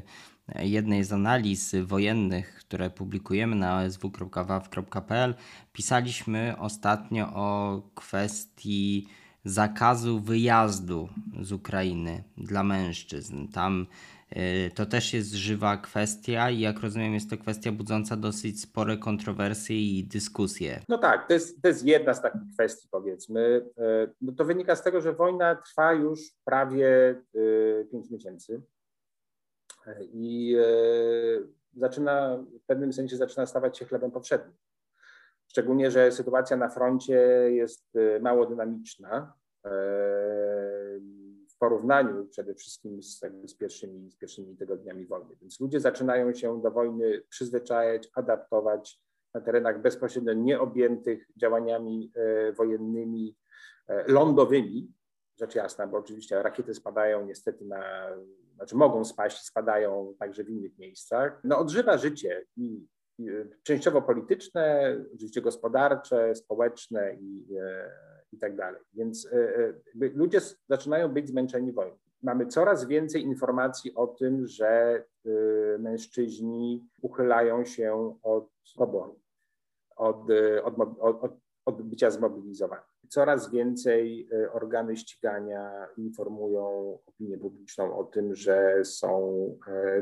jednej 0.58 1.04
z 1.04 1.12
analiz 1.12 1.74
wojennych, 1.82 2.54
które 2.54 2.90
publikujemy 2.90 3.56
na 3.56 3.82
sw.waw.pl, 3.82 5.34
pisaliśmy 5.72 6.54
ostatnio 6.58 7.34
o 7.34 7.82
kwestii 7.94 9.06
zakazu 9.44 10.20
wyjazdu 10.20 11.08
z 11.40 11.52
Ukrainy 11.52 12.24
dla 12.38 12.64
mężczyzn. 12.64 13.48
Tam 13.48 13.86
to 14.74 14.86
też 14.86 15.14
jest 15.14 15.32
żywa 15.32 15.76
kwestia 15.76 16.50
i 16.50 16.60
jak 16.60 16.80
rozumiem 16.80 17.14
jest 17.14 17.30
to 17.30 17.38
kwestia 17.38 17.72
budząca 17.72 18.16
dosyć 18.16 18.60
spore 18.60 18.96
kontrowersje 18.96 19.76
i 19.76 20.04
dyskusje. 20.04 20.80
No 20.88 20.98
tak, 20.98 21.28
to 21.28 21.34
jest, 21.34 21.62
to 21.62 21.68
jest 21.68 21.84
jedna 21.84 22.14
z 22.14 22.22
takich 22.22 22.42
kwestii 22.54 22.88
powiedzmy. 22.90 23.40
Y, 23.40 24.14
no 24.20 24.32
to 24.32 24.44
wynika 24.44 24.76
z 24.76 24.82
tego, 24.82 25.00
że 25.00 25.12
wojna 25.12 25.54
trwa 25.54 25.92
już 25.92 26.20
prawie 26.44 27.14
y, 27.34 27.88
pięć 27.92 28.10
miesięcy 28.10 28.62
i 30.00 30.56
zaczyna 31.76 32.44
w 32.62 32.66
pewnym 32.66 32.92
sensie 32.92 33.16
zaczyna 33.16 33.46
stawać 33.46 33.78
się 33.78 33.84
chlebem 33.84 34.10
powszednim. 34.10 34.56
Szczególnie, 35.48 35.90
że 35.90 36.12
sytuacja 36.12 36.56
na 36.56 36.68
froncie 36.68 37.18
jest 37.50 37.96
y, 37.96 38.20
mało 38.20 38.46
dynamiczna 38.46 39.32
w 41.56 41.58
porównaniu 41.58 42.26
przede 42.26 42.54
wszystkim 42.54 43.02
z, 43.02 43.20
z, 43.46 43.54
pierwszymi, 43.54 44.10
z 44.10 44.16
pierwszymi 44.16 44.56
tygodniami 44.56 45.06
wojny. 45.06 45.36
Więc 45.40 45.60
ludzie 45.60 45.80
zaczynają 45.80 46.34
się 46.34 46.62
do 46.62 46.70
wojny 46.70 47.22
przyzwyczajać, 47.28 48.08
adaptować 48.14 49.00
na 49.34 49.40
terenach 49.40 49.80
bezpośrednio 49.82 50.32
nieobjętych 50.32 51.28
działaniami 51.36 52.12
e, 52.14 52.52
wojennymi 52.52 53.36
e, 53.88 54.12
lądowymi, 54.12 54.92
rzecz 55.36 55.54
jasna, 55.54 55.86
bo 55.86 55.98
oczywiście 55.98 56.42
rakiety 56.42 56.74
spadają 56.74 57.26
niestety 57.26 57.64
na, 57.64 58.08
znaczy 58.56 58.76
mogą 58.76 59.04
spaść, 59.04 59.44
spadają 59.44 60.14
także 60.18 60.44
w 60.44 60.50
innych 60.50 60.78
miejscach. 60.78 61.40
No 61.44 61.58
odżywa 61.58 61.98
życie 61.98 62.46
i 62.56 62.86
częściowo 63.62 64.02
polityczne, 64.02 64.96
oczywiście 65.14 65.42
gospodarcze, 65.42 66.34
społeczne 66.34 67.14
i, 67.14 67.56
e, 67.60 67.90
i 68.36 68.38
tak 68.38 68.56
dalej. 68.56 68.82
Więc 68.94 69.26
e, 69.26 69.56
e, 69.56 69.72
ludzie 70.14 70.40
zaczynają 70.68 71.08
być 71.08 71.28
zmęczeni 71.28 71.72
wojną. 71.72 71.96
Mamy 72.22 72.46
coraz 72.46 72.86
więcej 72.86 73.22
informacji 73.22 73.94
o 73.94 74.06
tym, 74.06 74.46
że 74.46 75.04
mężczyźni 75.78 76.88
uchylają 77.02 77.64
się 77.64 78.18
od 78.22 78.48
poboru, 78.76 79.20
od, 79.96 80.16
od, 80.64 80.74
od, 81.00 81.32
od 81.64 81.82
bycia 81.82 82.10
zmobilizowanych. 82.10 82.86
Coraz 83.08 83.50
więcej 83.50 84.28
organy 84.52 84.96
ścigania 84.96 85.86
informują 85.96 86.98
opinię 87.06 87.38
publiczną 87.38 87.98
o 87.98 88.04
tym, 88.04 88.34
że 88.34 88.84
są 88.84 89.36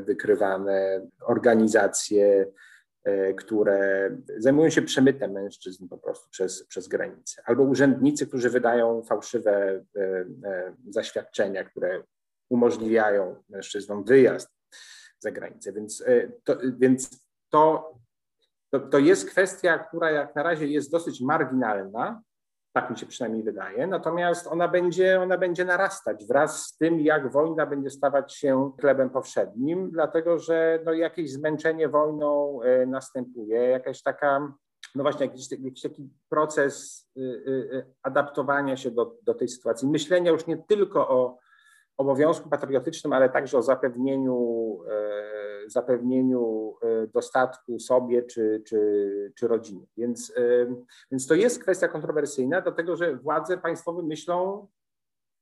wykrywane 0.05 1.07
organizacje, 1.21 2.45
E, 2.45 2.51
które 3.37 4.09
zajmują 4.37 4.69
się 4.69 4.81
przemytem 4.81 5.31
mężczyzn 5.31 5.87
po 5.87 5.97
prostu 5.97 6.29
przez, 6.29 6.63
przez 6.63 6.87
granicę, 6.87 7.41
albo 7.45 7.63
urzędnicy, 7.63 8.27
którzy 8.27 8.49
wydają 8.49 9.03
fałszywe 9.03 9.83
e, 9.95 10.01
e, 10.43 10.75
zaświadczenia, 10.89 11.63
które 11.63 12.03
umożliwiają 12.49 13.35
mężczyznom 13.49 14.03
wyjazd 14.03 14.49
za 15.19 15.31
granicę. 15.31 15.73
Więc 15.73 16.03
to, 16.43 16.57
więc 16.77 17.09
to, 17.49 17.93
to, 18.69 18.79
to 18.79 18.99
jest 18.99 19.29
kwestia, 19.29 19.79
która 19.79 20.11
jak 20.11 20.35
na 20.35 20.43
razie 20.43 20.67
jest 20.67 20.91
dosyć 20.91 21.21
marginalna, 21.21 22.21
tak 22.75 22.89
mi 22.89 22.97
się 22.97 23.05
przynajmniej 23.05 23.43
wydaje. 23.43 23.87
Natomiast 23.87 24.47
ona 24.47 24.67
będzie, 24.67 25.21
ona 25.21 25.37
będzie 25.37 25.65
narastać 25.65 26.25
wraz 26.25 26.65
z 26.65 26.77
tym, 26.77 26.99
jak 26.99 27.31
wojna 27.31 27.65
będzie 27.65 27.89
stawać 27.89 28.33
się 28.33 28.71
chlebem 28.79 29.09
powszednim, 29.09 29.91
dlatego 29.91 30.39
że 30.39 30.79
no, 30.85 30.93
jakieś 30.93 31.31
zmęczenie 31.31 31.89
wojną 31.89 32.61
e, 32.61 32.85
następuje, 32.85 33.59
jakaś 33.59 34.01
taka, 34.01 34.53
no 34.95 35.03
właśnie, 35.03 35.25
jakiś, 35.25 35.51
jakiś 35.51 35.81
taki 35.81 36.09
proces 36.29 37.05
y, 37.17 37.21
y, 37.21 37.85
adaptowania 38.03 38.77
się 38.77 38.91
do, 38.91 39.15
do 39.23 39.33
tej 39.33 39.47
sytuacji, 39.47 39.87
myślenia 39.87 40.31
już 40.31 40.47
nie 40.47 40.57
tylko 40.57 41.09
o 41.09 41.37
obowiązku 41.97 42.49
patriotycznym, 42.49 43.13
ale 43.13 43.29
także 43.29 43.57
o 43.57 43.61
zapewnieniu, 43.61 44.79
e, 44.89 45.69
zapewnieniu 45.69 46.75
e, 46.81 47.07
dostatku 47.07 47.79
sobie 47.79 48.23
czy, 48.23 48.63
czy, 48.65 49.31
czy 49.35 49.47
rodzinie. 49.47 49.85
Więc, 49.97 50.33
e, 50.37 50.41
więc 51.11 51.27
to 51.27 51.33
jest 51.35 51.61
kwestia 51.61 51.87
kontrowersyjna, 51.87 52.61
dlatego 52.61 52.95
że 52.95 53.15
władze 53.15 53.57
państwowe 53.57 54.03
myślą 54.03 54.67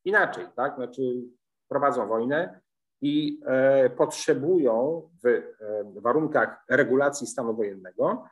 inaczej, 0.06 0.46
tak? 0.56 0.76
Znaczy 0.76 1.02
prowadzą 1.68 2.08
wojnę 2.08 2.62
i 3.02 3.40
potrzebują 3.98 5.10
w 5.24 6.02
warunkach 6.02 6.64
regulacji 6.70 7.28
stanu 7.28 7.56
wojennego 7.56 8.24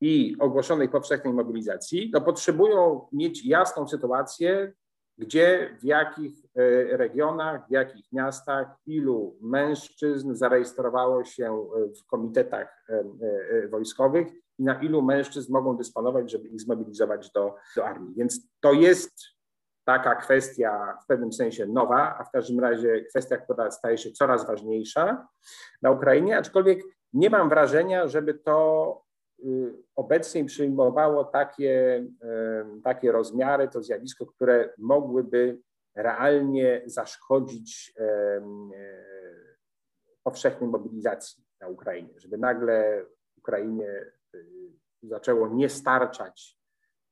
i 0.00 0.36
ogłoszonej 0.40 0.88
powszechnej 0.88 1.34
mobilizacji, 1.34 2.10
no 2.14 2.20
potrzebują 2.20 3.08
mieć 3.12 3.46
jasną 3.46 3.88
sytuację, 3.88 4.72
gdzie, 5.18 5.76
w 5.80 5.84
jakich 5.84 6.44
e, 6.44 6.96
regionach, 6.96 7.68
w 7.68 7.70
jakich 7.70 8.12
miastach, 8.12 8.76
ilu 8.86 9.36
mężczyzn 9.40 10.34
zarejestrowało 10.34 11.24
się 11.24 11.68
w 12.00 12.06
komitetach 12.06 12.84
e, 12.88 13.04
e, 13.64 13.68
wojskowych 13.68 14.28
i 14.58 14.64
na 14.64 14.82
ilu 14.82 15.02
mężczyzn 15.02 15.52
mogą 15.52 15.76
dysponować, 15.76 16.30
żeby 16.30 16.48
ich 16.48 16.60
zmobilizować 16.60 17.30
do, 17.30 17.54
do 17.76 17.86
armii. 17.86 18.14
Więc 18.14 18.48
to 18.60 18.72
jest 18.72 19.38
taka 19.84 20.14
kwestia 20.14 20.98
w 21.04 21.06
pewnym 21.06 21.32
sensie 21.32 21.66
nowa, 21.66 22.18
a 22.18 22.24
w 22.24 22.30
każdym 22.30 22.60
razie 22.60 23.00
kwestia, 23.00 23.36
która 23.36 23.70
staje 23.70 23.98
się 23.98 24.10
coraz 24.10 24.46
ważniejsza 24.46 25.28
na 25.82 25.90
Ukrainie, 25.90 26.38
aczkolwiek 26.38 26.82
nie 27.12 27.30
mam 27.30 27.48
wrażenia, 27.48 28.08
żeby 28.08 28.34
to 28.34 29.07
obecnie 29.96 30.44
przyjmowało 30.44 31.24
takie, 31.24 32.04
takie 32.84 33.12
rozmiary, 33.12 33.68
to 33.68 33.82
zjawisko, 33.82 34.26
które 34.26 34.72
mogłyby 34.78 35.58
realnie 35.94 36.82
zaszkodzić 36.86 37.94
e, 37.98 38.40
powszechnej 40.22 40.70
mobilizacji 40.70 41.44
na 41.60 41.68
Ukrainie, 41.68 42.14
żeby 42.16 42.38
nagle 42.38 43.04
Ukrainie 43.38 44.12
y, 44.34 44.46
zaczęło 45.02 45.48
nie 45.48 45.68
starczać 45.68 46.58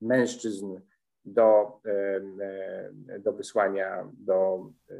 mężczyzn 0.01 0.81
do, 1.25 1.81
do 3.19 3.33
wysłania 3.33 4.13
do, 4.19 4.71
e, 4.91 4.95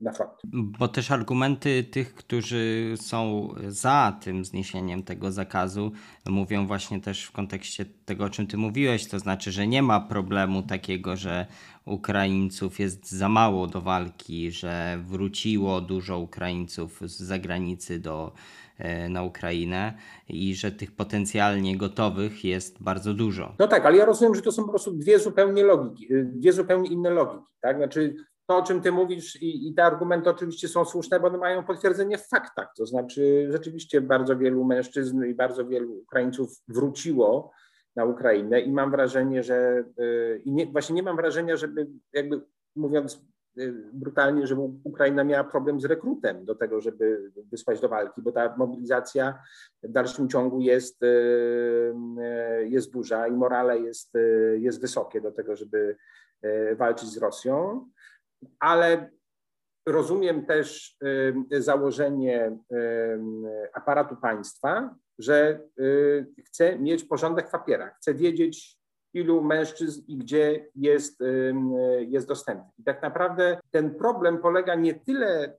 na 0.00 0.12
front. 0.12 0.32
Bo 0.52 0.88
też 0.88 1.10
argumenty 1.10 1.84
tych, 1.84 2.14
którzy 2.14 2.94
są 3.00 3.48
za 3.68 4.18
tym 4.20 4.44
zniesieniem 4.44 5.02
tego 5.02 5.32
zakazu, 5.32 5.92
mówią 6.28 6.66
właśnie 6.66 7.00
też 7.00 7.24
w 7.24 7.32
kontekście 7.32 7.84
tego, 8.04 8.24
o 8.24 8.30
czym 8.30 8.46
ty 8.46 8.56
mówiłeś, 8.56 9.08
to 9.08 9.18
znaczy, 9.18 9.52
że 9.52 9.66
nie 9.66 9.82
ma 9.82 10.00
problemu 10.00 10.62
takiego, 10.62 11.16
że 11.16 11.46
Ukraińców 11.84 12.78
jest 12.78 13.10
za 13.10 13.28
mało 13.28 13.66
do 13.66 13.80
walki, 13.80 14.50
że 14.50 14.98
wróciło 15.06 15.80
dużo 15.80 16.18
Ukraińców 16.18 17.00
z 17.04 17.16
zagranicy 17.16 17.98
do, 17.98 18.32
e, 18.78 19.08
na 19.08 19.22
Ukrainę 19.22 19.94
i 20.28 20.54
że 20.54 20.72
tych 20.72 20.92
potencjalnie 20.92 21.76
gotowych 21.76 22.44
jest 22.44 22.82
bardzo 22.82 23.14
dużo. 23.14 23.54
No 23.58 23.68
tak, 23.68 23.86
ale 23.86 23.96
ja 23.96 24.04
rozumiem, 24.04 24.34
że 24.34 24.42
to 24.42 24.52
są 24.52 24.62
po 24.62 24.68
prostu 24.70 24.92
dwie 24.92 25.18
zupełnie 25.18 25.62
logiki, 25.62 26.06
dwie 26.24 26.52
zupełnie 26.52 26.90
inne 26.90 27.10
logiki. 27.10 27.44
Tak? 27.60 27.76
Znaczy, 27.76 28.14
to, 28.50 28.56
o 28.56 28.62
czym 28.62 28.80
ty 28.80 28.92
mówisz 28.92 29.42
i, 29.42 29.68
i, 29.68 29.74
te 29.74 29.84
argumenty 29.84 30.30
oczywiście 30.30 30.68
są 30.68 30.84
słuszne, 30.84 31.20
bo 31.20 31.26
one 31.26 31.38
mają 31.38 31.64
potwierdzenie 31.64 32.18
w 32.18 32.28
faktach. 32.28 32.72
To 32.76 32.86
znaczy 32.86 33.48
rzeczywiście 33.50 34.00
bardzo 34.00 34.36
wielu 34.36 34.64
mężczyzn 34.64 35.24
i 35.24 35.34
bardzo 35.34 35.66
wielu 35.66 35.98
Ukraińców 35.98 36.62
wróciło 36.68 37.52
na 37.96 38.04
Ukrainę 38.04 38.60
i 38.60 38.72
mam 38.72 38.90
wrażenie, 38.90 39.42
że 39.42 39.84
y, 40.00 40.42
i 40.44 40.52
nie, 40.52 40.66
właśnie 40.66 40.94
nie 40.94 41.02
mam 41.02 41.16
wrażenia, 41.16 41.56
żeby 41.56 41.86
jakby 42.12 42.40
mówiąc 42.76 43.22
y, 43.58 43.74
brutalnie, 43.92 44.46
że 44.46 44.56
Ukraina 44.84 45.24
miała 45.24 45.44
problem 45.44 45.80
z 45.80 45.84
rekrutem 45.84 46.44
do 46.44 46.54
tego, 46.54 46.80
żeby 46.80 47.32
wysłać 47.52 47.80
do 47.80 47.88
walki, 47.88 48.22
bo 48.22 48.32
ta 48.32 48.56
mobilizacja 48.56 49.42
w 49.82 49.92
dalszym 49.92 50.28
ciągu 50.28 50.60
jest, 50.60 51.02
y, 51.02 51.94
jest 52.68 52.92
duża 52.92 53.28
i 53.28 53.32
morale 53.32 53.78
jest, 53.78 54.12
jest 54.56 54.80
wysokie 54.80 55.20
do 55.20 55.32
tego, 55.32 55.56
żeby 55.56 55.96
walczyć 56.76 57.08
z 57.08 57.18
Rosją 57.18 57.86
ale 58.58 59.10
rozumiem 59.86 60.46
też 60.46 60.96
założenie 61.50 62.58
aparatu 63.74 64.16
państwa, 64.16 64.94
że 65.18 65.60
y, 65.80 66.26
chce 66.44 66.78
mieć 66.78 67.04
porządek 67.04 67.48
w 67.48 67.50
papierach, 67.50 67.96
chce 67.96 68.14
wiedzieć, 68.14 68.80
ilu 69.14 69.42
mężczyzn 69.42 70.02
i 70.08 70.16
gdzie 70.16 70.66
jest, 70.74 71.20
jest 72.00 72.28
dostępny. 72.28 72.70
I 72.78 72.84
tak 72.84 73.02
naprawdę 73.02 73.60
ten 73.70 73.94
problem 73.94 74.38
polega 74.38 74.74
nie 74.74 74.94
tyle, 74.94 75.56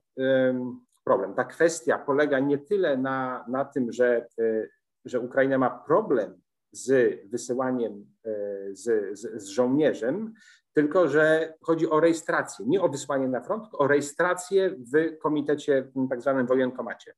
problem, 1.04 1.34
ta 1.34 1.44
kwestia 1.44 1.98
polega 1.98 2.38
nie 2.38 2.58
tyle 2.58 2.96
na, 2.96 3.44
na 3.48 3.64
tym, 3.64 3.92
że, 3.92 4.26
y, 4.40 4.70
że 5.04 5.20
Ukraina 5.20 5.58
ma 5.58 5.70
problem 5.70 6.40
z 6.72 7.18
wysyłaniem 7.30 8.06
y, 8.26 8.76
z, 8.76 9.18
z, 9.18 9.42
z 9.42 9.46
żołnierzem, 9.46 10.32
tylko 10.72 11.08
że 11.08 11.54
chodzi 11.62 11.90
o 11.90 12.00
rejestrację, 12.00 12.66
nie 12.68 12.82
o 12.82 12.88
wysłanie 12.88 13.28
na 13.28 13.40
front, 13.40 13.62
tylko 13.62 13.78
o 13.78 13.86
rejestrację 13.86 14.70
w 14.70 15.18
komitecie, 15.18 15.82
w 15.82 16.08
tak 16.08 16.20
zwanym 16.22 16.46
wojenkomacie. 16.46 17.14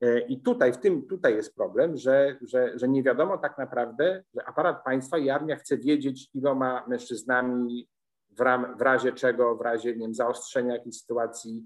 E, 0.00 0.20
I 0.20 0.40
tutaj, 0.40 0.72
w 0.72 0.78
tym, 0.78 1.06
tutaj 1.06 1.34
jest 1.34 1.54
problem, 1.54 1.96
że, 1.96 2.36
że, 2.40 2.78
że 2.78 2.88
nie 2.88 3.02
wiadomo 3.02 3.38
tak 3.38 3.58
naprawdę, 3.58 4.22
że 4.34 4.44
aparat 4.44 4.84
państwa 4.84 5.18
i 5.18 5.30
armia 5.30 5.56
chce 5.56 5.78
wiedzieć, 5.78 6.30
iloma 6.34 6.84
mężczyznami 6.88 7.88
w, 8.30 8.40
ram, 8.40 8.76
w 8.78 8.80
razie 8.80 9.12
czego, 9.12 9.56
w 9.56 9.60
razie 9.60 9.92
nie 9.92 9.98
wiem, 9.98 10.14
zaostrzenia 10.14 10.72
jakiejś 10.72 11.00
sytuacji 11.00 11.64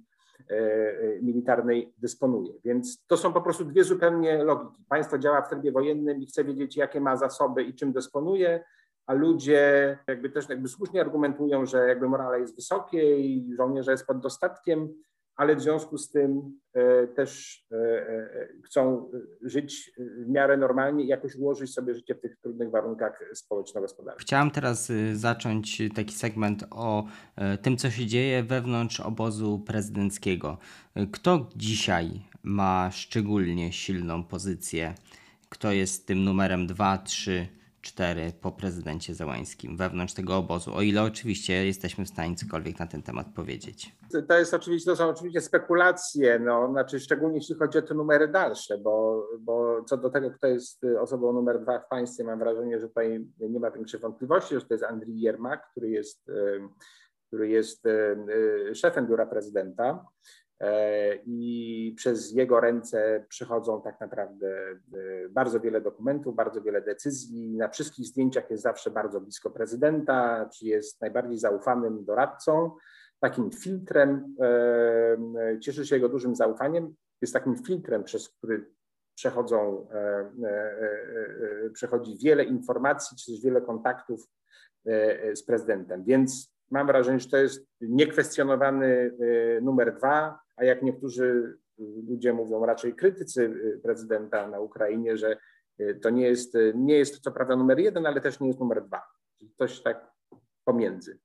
e, 0.51 0.55
e, 0.55 1.23
militarnej 1.23 1.93
dysponuje. 1.99 2.53
Więc 2.65 3.07
to 3.07 3.17
są 3.17 3.33
po 3.33 3.41
prostu 3.41 3.65
dwie 3.65 3.85
zupełnie 3.85 4.45
logiki. 4.45 4.85
Państwo 4.89 5.19
działa 5.19 5.43
w 5.43 5.49
trybie 5.49 5.73
wojennym 5.73 6.23
i 6.23 6.27
chce 6.27 6.45
wiedzieć, 6.45 6.77
jakie 6.77 7.01
ma 7.01 7.17
zasoby 7.17 7.63
i 7.63 7.75
czym 7.75 7.93
dysponuje, 7.93 8.65
a 9.07 9.12
ludzie 9.12 9.99
jakby 10.07 10.31
też 10.31 10.49
jakby 10.49 10.69
słusznie 10.69 11.01
argumentują, 11.01 11.66
że 11.66 11.88
jakby 11.88 12.09
morale 12.09 12.40
jest 12.40 12.57
wysokie 12.57 13.21
i 13.21 13.55
żołnierze 13.57 13.90
jest 13.90 14.07
pod 14.07 14.21
dostatkiem, 14.21 14.88
ale 15.37 15.57
w 15.57 15.61
związku 15.61 15.99
z 15.99 16.11
tym 16.11 16.59
e, 16.75 17.07
też 17.07 17.62
e, 17.73 17.77
e, 17.77 18.49
chcą 18.64 19.11
żyć 19.42 19.92
w 19.99 20.29
miarę 20.29 20.57
normalnie 20.57 21.05
i 21.05 21.07
jakoś 21.07 21.35
ułożyć 21.37 21.75
sobie 21.75 21.95
życie 21.95 22.14
w 22.14 22.21
tych 22.21 22.37
trudnych 22.37 22.71
warunkach 22.71 23.25
społeczno-gospodarczych. 23.35 24.27
Chciałem 24.27 24.51
teraz 24.51 24.92
zacząć 25.12 25.83
taki 25.95 26.14
segment 26.14 26.64
o 26.71 27.05
tym, 27.62 27.77
co 27.77 27.90
się 27.90 28.07
dzieje 28.07 28.42
wewnątrz 28.42 29.01
obozu 29.01 29.62
prezydenckiego. 29.66 30.59
Kto 31.12 31.49
dzisiaj 31.57 32.23
ma 32.42 32.90
szczególnie 32.92 33.73
silną 33.73 34.25
pozycję? 34.25 34.95
Kto 35.49 35.73
jest 35.73 36.07
tym 36.07 36.25
numerem 36.25 36.66
2, 36.66 36.99
3, 36.99 37.49
cztery 37.87 38.33
po 38.40 38.53
prezydencie 38.53 39.14
Załańskim 39.14 39.77
wewnątrz 39.77 40.14
tego 40.14 40.37
obozu, 40.37 40.75
o 40.75 40.83
ile 40.83 41.03
oczywiście 41.03 41.66
jesteśmy 41.66 42.05
w 42.05 42.09
stanie 42.09 42.37
cokolwiek 42.37 42.79
na 42.79 42.87
ten 42.87 43.03
temat 43.03 43.27
powiedzieć. 43.35 43.96
To 44.29 44.38
jest 44.38 44.55
oczywiście, 44.55 44.90
to 44.90 44.96
są 44.96 45.09
oczywiście 45.09 45.40
spekulacje, 45.40 46.38
no, 46.38 46.70
znaczy 46.70 47.01
szczególnie 47.01 47.37
jeśli 47.37 47.55
chodzi 47.55 47.79
o 47.79 47.83
te 47.83 47.94
numery 47.94 48.29
dalsze, 48.29 48.79
bo, 48.79 49.27
bo 49.40 49.85
co 49.85 49.96
do 49.96 50.11
tego, 50.11 50.31
kto 50.31 50.46
jest 50.46 50.85
osobą 51.01 51.33
numer 51.33 51.61
dwa 51.61 51.79
w 51.79 51.88
państwie, 51.88 52.25
mam 52.25 52.38
wrażenie, 52.38 52.81
że 52.81 52.88
tutaj 52.88 53.27
nie 53.40 53.61
ma 53.61 53.70
większych 53.70 54.01
wątpliwości, 54.01 54.55
że 54.55 54.61
to 54.61 54.75
jest 54.75 54.85
Andrii 54.85 55.20
Jermak, 55.20 55.70
który 55.70 55.90
jest, 55.90 56.31
który 57.27 57.49
jest 57.49 57.85
szefem 58.75 59.07
biura 59.07 59.27
prezydenta. 59.27 60.07
E, 60.61 61.14
i 61.27 61.95
przez 61.97 62.33
jego 62.33 62.61
ręce 62.61 63.25
przychodzą 63.29 63.83
tak 63.83 64.01
naprawdę 64.01 64.49
e, 64.49 65.29
bardzo 65.31 65.61
wiele 65.61 65.81
dokumentów, 65.81 66.37
bardzo 66.37 66.62
wiele 66.62 66.83
decyzji. 66.83 67.57
Na 67.57 67.69
wszystkich 67.69 68.07
zdjęciach 68.07 68.51
jest 68.51 68.62
zawsze 68.62 68.90
bardzo 68.90 69.21
blisko 69.21 69.51
prezydenta, 69.51 70.49
czy 70.55 70.66
jest 70.66 71.01
najbardziej 71.01 71.38
zaufanym 71.38 72.05
doradcą, 72.05 72.71
takim 73.21 73.51
filtrem, 73.51 74.37
e, 74.40 75.61
cieszy 75.61 75.87
się 75.87 75.97
jego 75.97 76.09
dużym 76.09 76.37
zaufaniem, 76.37 76.95
jest 77.21 77.33
takim 77.33 77.57
filtrem, 77.57 78.05
przez 78.05 78.29
który 78.29 78.71
przechodzą, 79.14 79.88
przechodzi 81.73 82.19
wiele 82.19 82.45
informacji, 82.45 83.16
czy 83.16 83.33
też 83.33 83.40
wiele 83.40 83.61
kontaktów 83.61 84.29
z 85.35 85.42
prezydentem. 85.42 86.05
Więc 86.05 86.56
mam 86.71 86.87
wrażenie, 86.87 87.21
że 87.21 87.29
to 87.29 87.37
jest 87.37 87.67
niekwestionowany 87.81 89.11
numer 89.63 89.97
dwa, 89.97 90.39
a 90.57 90.65
jak 90.65 90.83
niektórzy 90.83 91.59
ludzie 91.79 92.33
mówią, 92.33 92.67
raczej 92.67 92.95
krytycy 92.95 93.43
y, 93.43 93.81
prezydenta 93.83 94.49
na 94.49 94.61
Ukrainie, 94.61 95.17
że 95.17 95.37
y, 95.81 95.95
to 96.03 96.11
nie 96.11 96.27
jest, 96.27 96.55
y, 96.55 96.73
nie 96.77 96.99
jest 96.99 97.19
co 97.19 97.33
prawda 97.33 97.57
numer 97.57 97.79
jeden, 97.79 98.07
ale 98.07 98.21
też 98.21 98.41
nie 98.41 98.47
jest 98.47 98.61
numer 98.61 98.85
dwa. 98.85 99.03
Coś 99.59 99.83
tak 99.83 100.13
pomiędzy. 100.65 101.19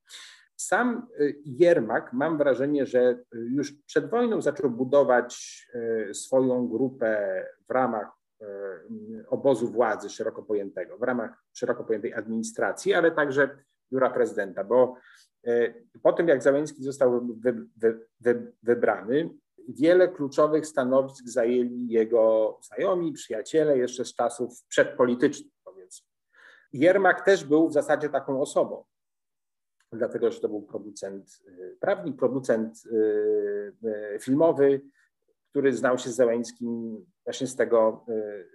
Sam 0.55 1.07
Jermak, 1.45 2.13
mam 2.13 2.37
wrażenie, 2.37 2.85
że 2.85 3.19
już 3.33 3.73
przed 3.85 4.09
wojną 4.09 4.41
zaczął 4.41 4.69
budować 4.69 5.67
swoją 6.13 6.67
grupę 6.67 7.45
w 7.67 7.71
ramach 7.71 8.11
obozu 9.27 9.67
władzy 9.71 10.09
szeroko 10.09 10.43
pojętego, 10.43 10.97
w 10.97 11.01
ramach 11.01 11.43
szeroko 11.53 11.83
pojętej 11.83 12.13
administracji, 12.13 12.93
ale 12.93 13.11
także 13.11 13.57
biura 13.91 14.09
prezydenta, 14.09 14.63
bo 14.63 14.97
po 16.01 16.13
tym, 16.13 16.27
jak 16.27 16.43
Załęski 16.43 16.83
został 16.83 17.27
wy, 17.37 17.67
wy, 17.77 18.07
wy, 18.19 18.51
wybrany, 18.63 19.29
wiele 19.67 20.07
kluczowych 20.07 20.67
stanowisk 20.67 21.27
zajęli 21.27 21.87
jego 21.87 22.57
znajomi, 22.63 23.13
przyjaciele 23.13 23.77
jeszcze 23.77 24.05
z 24.05 24.15
czasów 24.15 24.63
przedpolitycznych, 24.67 25.53
powiedzmy. 25.63 26.07
Jermak 26.73 27.25
też 27.25 27.43
był 27.43 27.69
w 27.69 27.73
zasadzie 27.73 28.09
taką 28.09 28.41
osobą, 28.41 28.83
dlatego 29.91 30.31
że 30.31 30.39
to 30.39 30.49
był 30.49 30.61
producent, 30.61 31.41
e, 31.47 31.75
prawnik, 31.75 32.17
producent 32.17 32.83
e, 33.83 34.19
filmowy, 34.19 34.81
który 35.49 35.73
znał 35.73 35.97
się 35.97 36.09
z 36.09 36.15
Załęskim 36.15 36.97
właśnie 37.23 37.47
z 37.47 37.55
tego, 37.55 38.05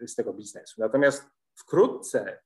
z 0.06 0.14
tego 0.14 0.32
biznesu. 0.32 0.80
Natomiast 0.80 1.26
wkrótce 1.54 2.38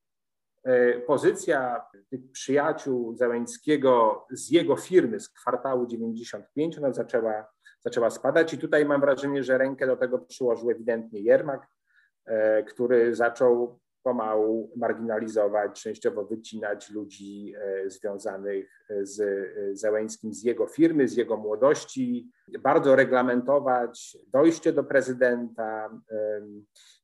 pozycja 1.07 1.81
tych 2.09 2.31
przyjaciół 2.31 3.15
Załęckiego 3.15 4.25
z 4.31 4.49
jego 4.49 4.75
firmy 4.75 5.19
z 5.19 5.29
kwartału 5.29 5.87
95, 5.87 6.77
ona 6.77 6.93
zaczęła, 6.93 7.47
zaczęła 7.79 8.09
spadać 8.09 8.53
i 8.53 8.57
tutaj 8.57 8.85
mam 8.85 9.01
wrażenie, 9.01 9.43
że 9.43 9.57
rękę 9.57 9.87
do 9.87 9.97
tego 9.97 10.19
przyłożył 10.19 10.69
ewidentnie 10.69 11.21
Jermak, 11.21 11.67
e, 12.25 12.63
który 12.63 13.15
zaczął 13.15 13.79
pomału 14.03 14.71
marginalizować, 14.75 15.81
częściowo 15.81 16.25
wycinać 16.25 16.89
ludzi 16.89 17.53
związanych 17.85 18.85
z 19.01 19.19
Zełęskim, 19.79 20.33
z 20.33 20.43
jego 20.43 20.67
firmy, 20.67 21.07
z 21.07 21.17
jego 21.17 21.37
młodości, 21.37 22.31
bardzo 22.59 22.95
reglamentować 22.95 24.17
dojście 24.33 24.73
do 24.73 24.83
prezydenta. 24.83 25.99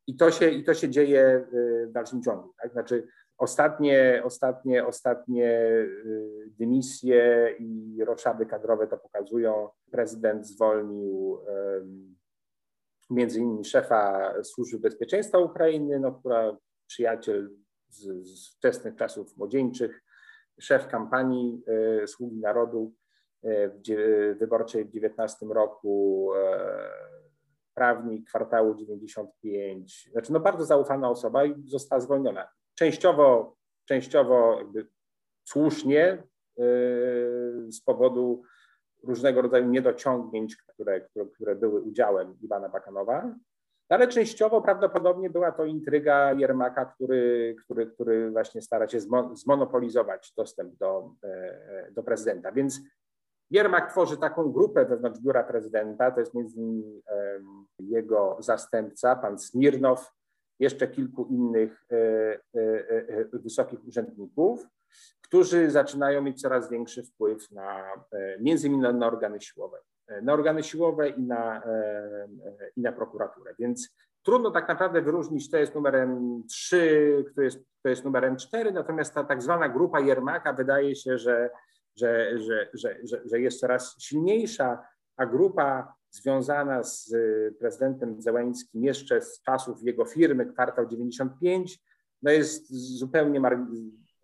I 0.08 0.16
to 0.16 0.32
się, 0.32 0.50
i 0.50 0.64
to 0.64 0.74
się 0.74 0.90
dzieje 0.90 1.48
w 1.88 1.92
dalszym 1.92 2.22
ciągu. 2.22 2.54
Tak? 2.62 2.72
Znaczy, 2.72 3.08
Ostatnie, 3.38 4.22
ostatnie, 4.26 4.86
ostatnie 4.86 5.52
y, 5.62 6.52
dymisje 6.60 7.56
i 7.60 8.04
roszady 8.06 8.46
kadrowe 8.46 8.88
to 8.88 8.98
pokazują. 8.98 9.70
Prezydent 9.92 10.48
zwolnił 10.48 11.40
między 13.10 13.40
innymi 13.40 13.66
szefa 13.66 14.34
Służby 14.44 14.80
Bezpieczeństwa 14.80 15.38
Ukrainy, 15.38 16.00
no, 16.00 16.12
która 16.12 16.58
przyjaciel 16.88 17.50
z, 17.90 18.28
z 18.28 18.56
wczesnych 18.56 18.96
czasów 18.96 19.38
młodzieńczych, 19.38 20.04
szef 20.60 20.88
kampanii 20.88 21.64
y, 22.04 22.08
Sługi 22.08 22.40
Narodu 22.40 22.94
y, 23.44 23.70
w, 23.70 24.38
wyborczej 24.40 24.86
w 24.86 24.92
19 24.92 25.46
roku, 25.46 26.32
prawnik 27.74 28.28
kwartału 28.28 28.76
95, 28.76 30.10
znaczy 30.12 30.34
no 30.34 30.40
bardzo 30.40 30.66
zaufana 30.66 31.10
osoba 31.10 31.46
i 31.46 31.70
została 31.70 32.02
zwolniona 32.02 32.48
częściowo, 32.80 33.56
częściowo 33.86 34.60
słusznie 35.48 36.24
yy, 36.58 37.72
z 37.72 37.82
powodu 37.86 38.42
różnego 39.04 39.42
rodzaju 39.42 39.70
niedociągnięć, 39.70 40.56
które, 40.56 41.02
które, 41.02 41.26
które 41.26 41.56
były 41.56 41.82
udziałem 41.82 42.38
Iwana 42.42 42.70
Bakanowa, 42.70 43.36
ale 43.90 44.08
częściowo 44.08 44.62
prawdopodobnie 44.62 45.30
była 45.30 45.52
to 45.52 45.66
intryga 45.66 46.34
Jermaka, 46.34 46.86
który, 46.86 47.56
który, 47.64 47.88
który 47.88 48.32
właśnie 48.32 48.62
stara 48.62 48.88
się 48.88 49.00
zmonopolizować 49.34 50.34
dostęp 50.38 50.76
do, 50.76 51.12
e, 51.24 51.92
do 51.92 52.04
prezydenta. 52.04 52.52
Więc 52.52 52.82
Jermak 53.52 53.92
tworzy 53.92 54.18
taką 54.18 54.52
grupę 54.52 54.86
wewnątrz 54.86 55.20
biura 55.20 55.44
prezydenta, 55.44 56.12
to 56.12 56.20
jest 56.20 56.34
między 56.34 56.60
innymi 56.60 57.02
jego 57.80 58.38
zastępca, 58.40 59.16
pan 59.16 59.40
Smirnow, 59.40 60.14
jeszcze 60.60 60.88
kilku 60.88 61.26
innych 61.26 61.86
e, 61.92 61.96
e, 61.96 62.40
e, 63.08 63.26
wysokich 63.34 63.88
urzędników, 63.88 64.68
którzy 65.22 65.72
zaczynają 65.72 66.22
mieć 66.22 66.42
coraz 66.42 66.70
większy 66.70 67.04
wpływ 67.04 67.52
na 67.52 67.92
między 68.40 68.68
innymi 68.68 69.00
na 69.00 69.08
organy 69.08 69.42
siłowe, 69.42 69.78
na 70.22 70.34
organy 70.34 70.64
siłowe 70.64 71.10
i 71.10 71.24
na, 71.24 71.62
i 72.76 72.82
na 72.82 72.92
prokuraturę. 72.92 73.56
Więc 73.60 73.96
trudno 74.24 74.52
tak 74.52 74.68
naprawdę 74.68 75.02
wyróżnić, 75.02 75.50
to 75.52 75.58
jest 75.58 75.76
numerem 75.76 76.44
3, 76.50 77.26
kto 77.32 77.42
jest, 77.42 77.60
kto 77.80 77.90
jest 77.90 78.04
numerem 78.04 78.38
4, 78.38 78.72
natomiast 78.72 79.14
ta 79.14 79.24
tak 79.24 79.44
zwana 79.44 79.70
grupa 79.70 80.00
Jermaka 80.00 80.54
wydaje 80.54 80.96
się, 80.96 81.18
że, 81.18 81.50
że, 81.96 82.40
że, 82.40 82.70
że, 82.74 82.98
że, 83.04 83.22
że 83.26 83.40
jest 83.40 83.60
coraz 83.60 83.96
silniejsza, 84.00 84.88
a 85.18 85.26
grupa 85.26 85.94
związana 86.10 86.84
z 86.84 87.14
y, 87.14 87.56
prezydentem 87.60 88.22
Zełańskim 88.22 88.84
jeszcze 88.84 89.22
z 89.22 89.42
czasów 89.42 89.84
jego 89.84 90.06
firmy, 90.06 90.46
kwartał 90.46 90.88
95, 90.88 91.80
no 92.22 92.32
jest 92.32 92.74
zupełnie, 92.98 93.42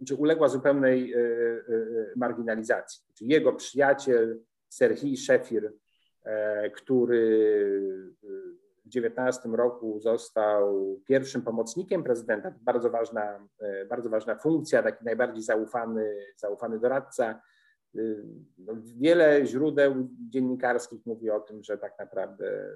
czy 0.07 0.15
uległa 0.15 0.47
zupełnej 0.47 1.13
y, 1.13 1.17
y, 1.17 2.13
marginalizacji. 2.15 3.01
Czyli 3.13 3.29
jego 3.29 3.53
przyjaciel 3.53 4.39
Serhii 4.73 5.17
Szefir, 5.17 5.73
e, 6.23 6.69
który 6.69 7.57
w 8.85 8.89
19 8.89 9.49
roku 9.49 9.99
został 9.99 10.99
pierwszym 11.05 11.41
pomocnikiem 11.41 12.03
prezydenta, 12.03 12.53
bardzo 12.61 12.89
ważna, 12.89 13.47
e, 13.59 13.85
bardzo 13.85 14.09
ważna 14.09 14.35
funkcja, 14.35 14.83
taki 14.83 15.05
najbardziej 15.05 15.43
zaufany, 15.43 16.15
zaufany 16.35 16.79
doradca, 16.79 17.41
wiele 18.83 19.45
źródeł 19.45 20.07
dziennikarskich 20.29 21.05
mówi 21.05 21.29
o 21.29 21.39
tym, 21.39 21.63
że 21.63 21.77
tak 21.77 21.99
naprawdę 21.99 22.69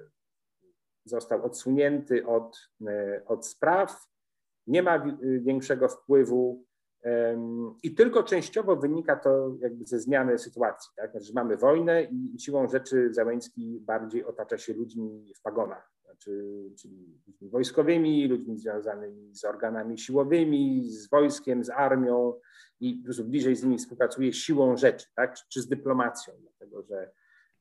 został 1.04 1.44
odsunięty 1.44 2.26
od, 2.26 2.70
od 3.26 3.46
spraw, 3.46 4.08
nie 4.66 4.82
ma 4.82 5.18
większego 5.40 5.88
wpływu 5.88 6.64
i 7.82 7.94
tylko 7.94 8.22
częściowo 8.22 8.76
wynika 8.76 9.16
to 9.16 9.56
jakby 9.60 9.84
ze 9.84 9.98
zmiany 9.98 10.38
sytuacji. 10.38 10.90
Tak? 10.96 11.10
Znaczy, 11.10 11.32
mamy 11.34 11.56
wojnę 11.56 12.02
i 12.02 12.34
siłą 12.38 12.68
rzeczy 12.68 13.14
Załęcki 13.14 13.80
bardziej 13.80 14.24
otacza 14.24 14.58
się 14.58 14.72
ludźmi 14.72 15.32
w 15.36 15.42
pagonach, 15.42 15.92
znaczy, 16.18 16.70
czyli 16.78 17.20
ludźmi 17.26 17.48
wojskowymi, 17.48 18.28
ludźmi 18.28 18.58
związanymi 18.58 19.34
z 19.34 19.44
organami 19.44 19.98
siłowymi, 19.98 20.90
z 20.90 21.08
wojskiem, 21.08 21.64
z 21.64 21.70
armią, 21.70 22.34
i 22.80 22.94
po 22.94 23.04
prostu 23.04 23.24
bliżej 23.24 23.56
z 23.56 23.62
nimi 23.62 23.78
współpracuje 23.78 24.32
siłą 24.32 24.76
rzeczy, 24.76 25.06
tak? 25.14 25.34
czy 25.48 25.62
z 25.62 25.68
dyplomacją, 25.68 26.34
dlatego 26.40 26.82
że, 26.82 27.10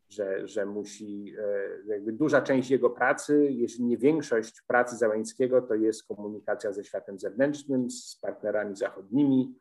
że, 0.09 0.47
że 0.47 0.65
musi, 0.65 1.33
e, 1.39 1.93
jakby 1.93 2.11
duża 2.11 2.41
część 2.41 2.69
jego 2.69 2.89
pracy, 2.89 3.47
jeśli 3.51 3.85
nie 3.85 3.97
większość 3.97 4.61
pracy 4.61 4.97
Załęckiego, 4.97 5.61
to 5.61 5.75
jest 5.75 6.07
komunikacja 6.07 6.73
ze 6.73 6.83
światem 6.83 7.19
zewnętrznym, 7.19 7.91
z 7.91 8.19
partnerami 8.21 8.75
zachodnimi, 8.75 9.55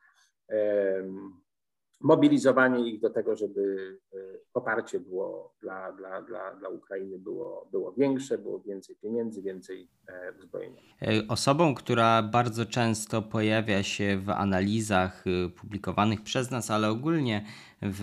mobilizowanie 2.01 2.91
ich 2.91 3.01
do 3.01 3.11
tego, 3.11 3.37
żeby 3.37 3.99
e, 4.13 4.17
poparcie 4.53 5.01
było 5.01 5.55
dla, 5.63 5.93
dla, 5.93 6.23
dla, 6.23 6.55
dla 6.55 6.69
Ukrainy 6.69 7.19
było, 7.19 7.69
było 7.71 7.93
większe, 7.93 8.39
było 8.39 8.61
więcej 8.61 8.97
pieniędzy, 8.97 9.43
więcej 9.43 9.89
e, 10.09 10.33
uzbrojenia. 10.39 10.81
E, 11.03 11.29
osobą, 11.29 11.75
która 11.75 12.23
bardzo 12.23 12.67
często 12.67 13.23
pojawia 13.23 13.83
się 13.83 14.19
w 14.25 14.31
analizach 14.31 15.25
publikowanych 15.57 16.23
przez 16.23 16.51
nas, 16.51 16.71
ale 16.71 16.89
ogólnie 16.89 17.45
w, 17.83 18.03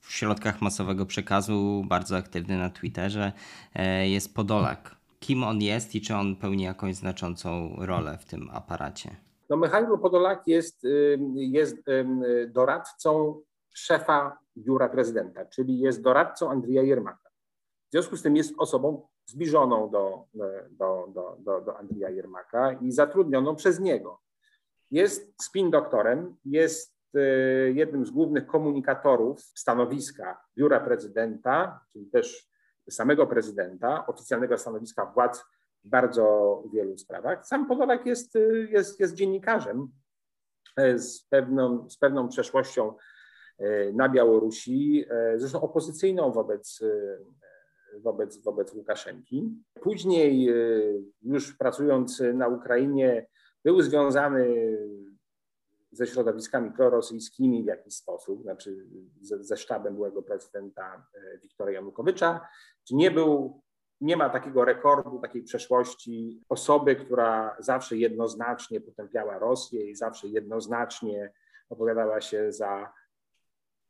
w 0.00 0.12
środkach 0.12 0.62
masowego 0.62 1.06
przekazu, 1.06 1.84
bardzo 1.88 2.16
aktywny 2.16 2.58
na 2.58 2.70
Twitterze, 2.70 3.32
jest 4.04 4.34
Podolak. 4.34 4.96
Kim 5.20 5.44
on 5.44 5.62
jest 5.62 5.94
i 5.94 6.00
czy 6.00 6.14
on 6.14 6.36
pełni 6.36 6.62
jakąś 6.62 6.94
znaczącą 6.94 7.76
rolę 7.78 8.18
w 8.18 8.24
tym 8.24 8.50
aparacie? 8.52 9.25
No 9.50 9.56
Michał 9.56 9.98
Podolak 9.98 10.46
jest, 10.46 10.86
jest 11.34 11.76
doradcą 12.48 13.40
szefa 13.74 14.38
biura 14.56 14.88
prezydenta, 14.88 15.46
czyli 15.46 15.78
jest 15.78 16.02
doradcą 16.02 16.50
Andrija 16.50 16.82
Jermaka. 16.82 17.30
W 17.88 17.90
związku 17.90 18.16
z 18.16 18.22
tym 18.22 18.36
jest 18.36 18.54
osobą 18.58 19.08
zbliżoną 19.26 19.90
do, 19.90 20.24
do, 20.70 21.06
do, 21.08 21.36
do, 21.38 21.60
do 21.60 21.78
Andrija 21.78 22.10
Jermaka 22.10 22.72
i 22.72 22.92
zatrudnioną 22.92 23.56
przez 23.56 23.80
niego. 23.80 24.20
Jest 24.90 25.42
spin 25.42 25.70
doktorem, 25.70 26.36
jest 26.44 26.96
y, 27.16 27.72
jednym 27.74 28.06
z 28.06 28.10
głównych 28.10 28.46
komunikatorów 28.46 29.40
stanowiska 29.40 30.44
biura 30.56 30.80
prezydenta, 30.80 31.80
czyli 31.92 32.06
też 32.06 32.48
samego 32.90 33.26
prezydenta, 33.26 34.06
oficjalnego 34.06 34.58
stanowiska 34.58 35.06
władz 35.06 35.44
bardzo 35.84 36.62
wielu 36.72 36.98
sprawach. 36.98 37.46
Sam 37.46 37.66
Podolak 37.66 38.06
jest, 38.06 38.38
jest, 38.70 39.00
jest 39.00 39.14
dziennikarzem 39.14 39.88
e, 40.76 40.98
z 40.98 41.22
pewną, 41.22 41.90
z 41.90 41.98
pewną 41.98 42.28
przeszłością 42.28 42.94
e, 43.58 43.92
na 43.92 44.08
Białorusi, 44.08 45.04
e, 45.10 45.38
zresztą 45.38 45.60
opozycyjną 45.60 46.32
wobec, 46.32 46.80
wobec, 47.98 48.42
wobec 48.42 48.74
Łukaszenki. 48.74 49.50
Później, 49.80 50.48
już 51.22 51.56
pracując 51.56 52.22
na 52.34 52.48
Ukrainie, 52.48 53.26
był 53.64 53.82
związany 53.82 54.76
ze 55.92 56.06
środowiskami 56.06 56.70
prorosyjskimi 56.72 57.62
w 57.62 57.66
jakiś 57.66 57.94
sposób, 57.94 58.42
znaczy 58.42 58.86
ze, 59.20 59.44
ze 59.44 59.56
sztabem 59.56 59.94
byłego 59.94 60.22
prezydenta 60.22 61.06
Wiktora 61.42 61.70
Janukowycza. 61.70 62.48
Czy 62.88 62.94
nie 62.94 63.10
był 63.10 63.62
nie 64.00 64.16
ma 64.16 64.30
takiego 64.30 64.64
rekordu, 64.64 65.18
takiej 65.18 65.42
przeszłości 65.42 66.40
osoby, 66.48 66.96
która 66.96 67.56
zawsze 67.58 67.96
jednoznacznie 67.96 68.80
potępiała 68.80 69.38
Rosję 69.38 69.90
i 69.90 69.96
zawsze 69.96 70.28
jednoznacznie 70.28 71.32
opowiadała 71.68 72.20
się 72.20 72.52
za, 72.52 72.92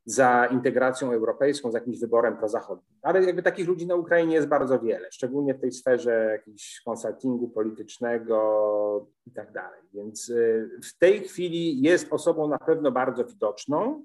za 0.05 0.47
integracją 0.47 1.12
europejską, 1.12 1.71
za 1.71 1.79
jakimś 1.79 1.99
wyborem 1.99 2.37
prozachodnim. 2.37 2.99
Ale 3.03 3.25
jakby 3.25 3.42
takich 3.42 3.69
ludzi 3.69 3.87
na 3.87 3.95
Ukrainie 3.95 4.35
jest 4.35 4.49
bardzo 4.49 4.81
wiele, 4.81 5.12
szczególnie 5.12 5.55
w 5.55 5.61
tej 5.61 5.73
sferze 5.73 6.29
jakiegoś 6.33 6.83
konsultingu 6.85 7.49
politycznego 7.49 9.07
i 9.27 9.31
tak 9.31 9.53
dalej. 9.53 9.81
Więc 9.95 10.29
y, 10.29 10.71
w 10.85 10.99
tej 10.99 11.21
chwili 11.21 11.83
jest 11.83 12.12
osobą 12.12 12.49
na 12.49 12.59
pewno 12.59 12.92
bardzo 12.92 13.25
widoczną. 13.25 14.05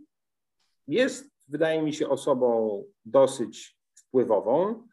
Jest, 0.88 1.32
wydaje 1.48 1.82
mi 1.82 1.94
się, 1.94 2.10
osobą 2.10 2.84
dosyć 3.06 3.78
wpływową. 3.96 4.88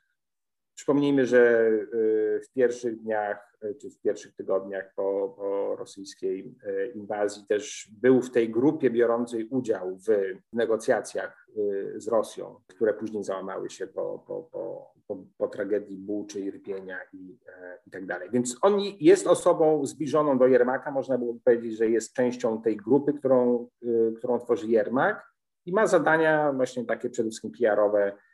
Przypomnijmy, 0.79 1.27
że 1.27 1.71
y, 1.95 2.41
w 2.45 2.53
pierwszych 2.53 3.03
dniach 3.03 3.57
y, 3.65 3.75
czy 3.75 3.91
w 3.91 4.01
pierwszych 4.01 4.35
tygodniach 4.35 4.93
po, 4.97 5.35
po, 5.37 5.77
rosyjskiej 5.77 6.55
y, 6.67 6.93
inwazji 6.95 7.45
też 7.49 7.91
był 8.03 8.23
w 8.23 8.31
tej 8.31 8.51
grupie 8.51 8.91
biorącej 8.91 9.49
udział 9.49 9.97
w 9.97 10.09
negocjacjach 10.53 11.49
z 11.97 12.09
Rosją, 12.09 12.61
które 12.67 12.95
później 12.95 13.25
załamały 13.25 13.71
się 13.71 13.87
po, 13.87 14.25
po, 14.27 14.93
po, 15.39 15.49
tragedii 15.49 15.97
Buczy, 15.97 16.41
Irpienia 16.41 16.99
i, 17.13 17.39
i 17.87 17.91
tak 17.91 18.07
dalej. 18.07 18.29
Więc 18.33 18.57
on 18.63 18.81
jest 19.01 19.27
osobą 19.27 19.87
zbliżoną 19.87 20.39
do 20.39 20.47
Jermaka, 20.47 20.91
można 20.91 21.19
było 21.19 21.35
powiedzieć, 21.45 21.77
że 21.77 21.91
jest 21.91 22.13
częścią 22.13 22.63
tej 22.63 22.77
grupy, 22.77 23.13
którą, 23.13 23.69
którą 24.17 24.39
tworzy 24.39 24.67
Jermak 24.67 25.33
i 25.67 25.73
ma 25.73 25.87
zadania 25.87 26.53
właśnie 26.53 26.85
takie 26.85 27.11
przede 27.11 27.29
wszystkim 27.29 27.53
PR-owe, 27.53 28.13
E, 28.13 28.28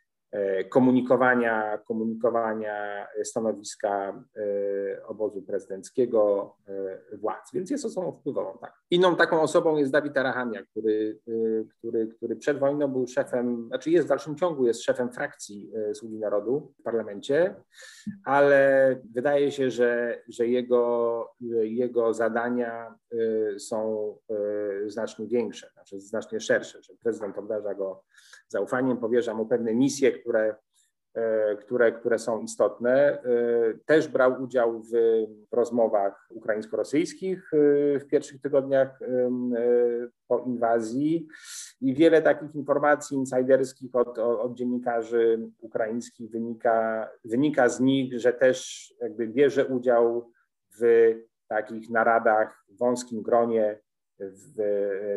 komunikowania, 0.68 1.78
komunikowania 1.84 3.06
stanowiska 3.24 4.22
e, 4.36 4.42
obozu 5.06 5.42
prezydenckiego 5.42 6.54
e, 6.68 7.16
władz, 7.16 7.52
więc 7.52 7.70
jest 7.70 7.84
osobą 7.84 8.12
wpływową. 8.12 8.58
Tak. 8.58 8.74
Inną 8.90 9.16
taką 9.16 9.40
osobą 9.40 9.76
jest 9.76 9.92
Dawid 9.92 10.16
Arahamia, 10.16 10.62
który, 10.62 11.18
który, 11.78 12.06
który 12.06 12.36
przed 12.36 12.58
wojną 12.58 12.88
był 12.88 13.06
szefem, 13.06 13.66
znaczy 13.68 13.90
jest 13.90 14.06
w 14.06 14.08
dalszym 14.08 14.36
ciągu, 14.36 14.66
jest 14.66 14.82
szefem 14.82 15.12
frakcji 15.12 15.72
Sługi 15.94 16.18
Narodu 16.18 16.72
w 16.80 16.82
parlamencie, 16.82 17.54
ale 18.24 19.00
wydaje 19.14 19.52
się, 19.52 19.70
że, 19.70 20.22
że 20.28 20.46
jego, 20.46 21.34
jego 21.62 22.14
zadania 22.14 22.94
są 23.58 24.14
znacznie 24.86 25.26
większe, 25.26 25.70
znaczy 25.72 26.00
znacznie 26.00 26.40
szersze, 26.40 26.82
że 26.82 26.94
prezydent 27.02 27.38
obdarza 27.38 27.74
go 27.74 28.02
zaufaniem, 28.48 28.96
powierza 28.96 29.34
mu 29.34 29.46
pewne 29.46 29.74
misje, 29.74 30.12
które, 30.12 30.40
e, 30.42 30.56
które, 31.60 31.92
które 31.92 32.18
są 32.18 32.42
istotne. 32.42 33.22
E, 33.22 33.22
też 33.86 34.08
brał 34.08 34.42
udział 34.42 34.82
w 34.82 34.92
rozmowach 35.52 36.28
ukraińsko-rosyjskich 36.30 37.50
e, 37.54 37.98
w 37.98 38.06
pierwszych 38.06 38.40
tygodniach 38.40 38.98
po 40.28 40.38
inwazji 40.38 41.28
i 41.80 41.94
wiele 41.94 42.22
takich 42.22 42.54
informacji 42.54 43.16
insiderskich 43.16 43.94
od, 43.94 44.18
od 44.18 44.54
dziennikarzy 44.54 45.50
ukraińskich 45.60 46.30
wynika, 46.30 47.08
wynika 47.24 47.68
z 47.68 47.80
nich, 47.80 48.20
że 48.20 48.32
też 48.32 48.90
jakby 49.00 49.28
bierze 49.28 49.66
udział 49.66 50.30
w 50.80 51.14
takich 51.48 51.90
naradach 51.90 52.64
w 52.68 52.78
wąskim 52.78 53.22
gronie 53.22 53.78
w 54.18 54.56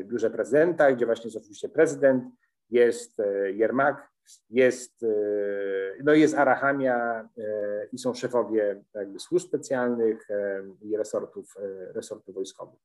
biurze 0.04 0.30
prezydenta, 0.30 0.92
gdzie 0.92 1.06
właśnie 1.06 1.26
jest 1.28 1.38
oczywiście 1.38 1.70
prezydent, 1.70 2.24
jest 2.70 3.20
e, 3.20 3.52
Jermak, 3.52 4.07
jest, 4.50 5.04
e, 5.04 5.08
no 6.04 6.14
jest 6.14 6.36
Arahamia 6.36 7.30
e, 7.38 7.88
i 7.92 7.98
są 7.98 8.14
szefowie 8.14 8.84
jakby 8.94 9.20
służb 9.20 9.48
specjalnych 9.48 10.28
i 10.82 10.98
resortów, 10.98 11.56
resortów 11.94 12.36
wojskowych, 12.36 12.80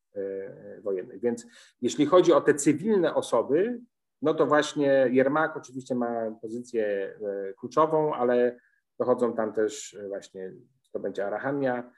wojennych. 0.82 1.20
Więc 1.20 1.46
jeśli 1.82 2.06
chodzi 2.06 2.32
o 2.32 2.40
te 2.40 2.54
cywilne 2.54 3.14
osoby, 3.14 3.80
no 4.22 4.34
to 4.34 4.46
właśnie 4.46 5.08
Jermak 5.10 5.56
oczywiście 5.56 5.94
ma 5.94 6.30
pozycję 6.42 7.14
kluczową, 7.58 8.14
ale 8.14 8.58
dochodzą 8.98 9.34
tam 9.34 9.52
też 9.52 9.96
właśnie, 10.08 10.52
to 10.92 11.00
będzie 11.00 11.26
Arahamia, 11.26 11.92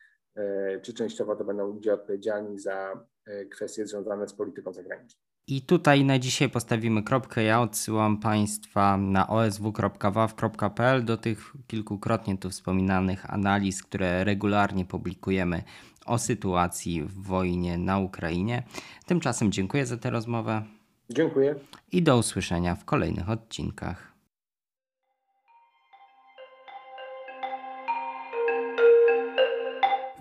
czy 0.82 0.94
częściowo 0.94 1.36
to 1.36 1.44
będą 1.44 1.66
ludzie 1.66 1.94
odpowiedzialni 1.94 2.58
za 2.58 3.06
kwestie 3.50 3.86
związane 3.86 4.28
z 4.28 4.34
polityką 4.34 4.72
zagraniczną. 4.72 5.33
I 5.46 5.62
tutaj 5.62 6.04
na 6.04 6.18
dzisiaj 6.18 6.48
postawimy 6.48 7.02
kropkę. 7.02 7.42
Ja 7.42 7.60
odsyłam 7.60 8.16
Państwa 8.18 8.96
na 8.96 9.28
osw.waw.pl 9.28 11.04
do 11.04 11.16
tych 11.16 11.52
kilkukrotnie 11.66 12.38
tu 12.38 12.50
wspominanych 12.50 13.34
analiz, 13.34 13.82
które 13.82 14.24
regularnie 14.24 14.84
publikujemy 14.84 15.62
o 16.06 16.18
sytuacji 16.18 17.02
w 17.02 17.22
wojnie 17.22 17.78
na 17.78 17.98
Ukrainie. 17.98 18.62
Tymczasem 19.06 19.52
dziękuję 19.52 19.86
za 19.86 19.96
tę 19.96 20.10
rozmowę. 20.10 20.62
Dziękuję. 21.10 21.54
I 21.92 22.02
do 22.02 22.18
usłyszenia 22.18 22.74
w 22.74 22.84
kolejnych 22.84 23.30
odcinkach. 23.30 24.13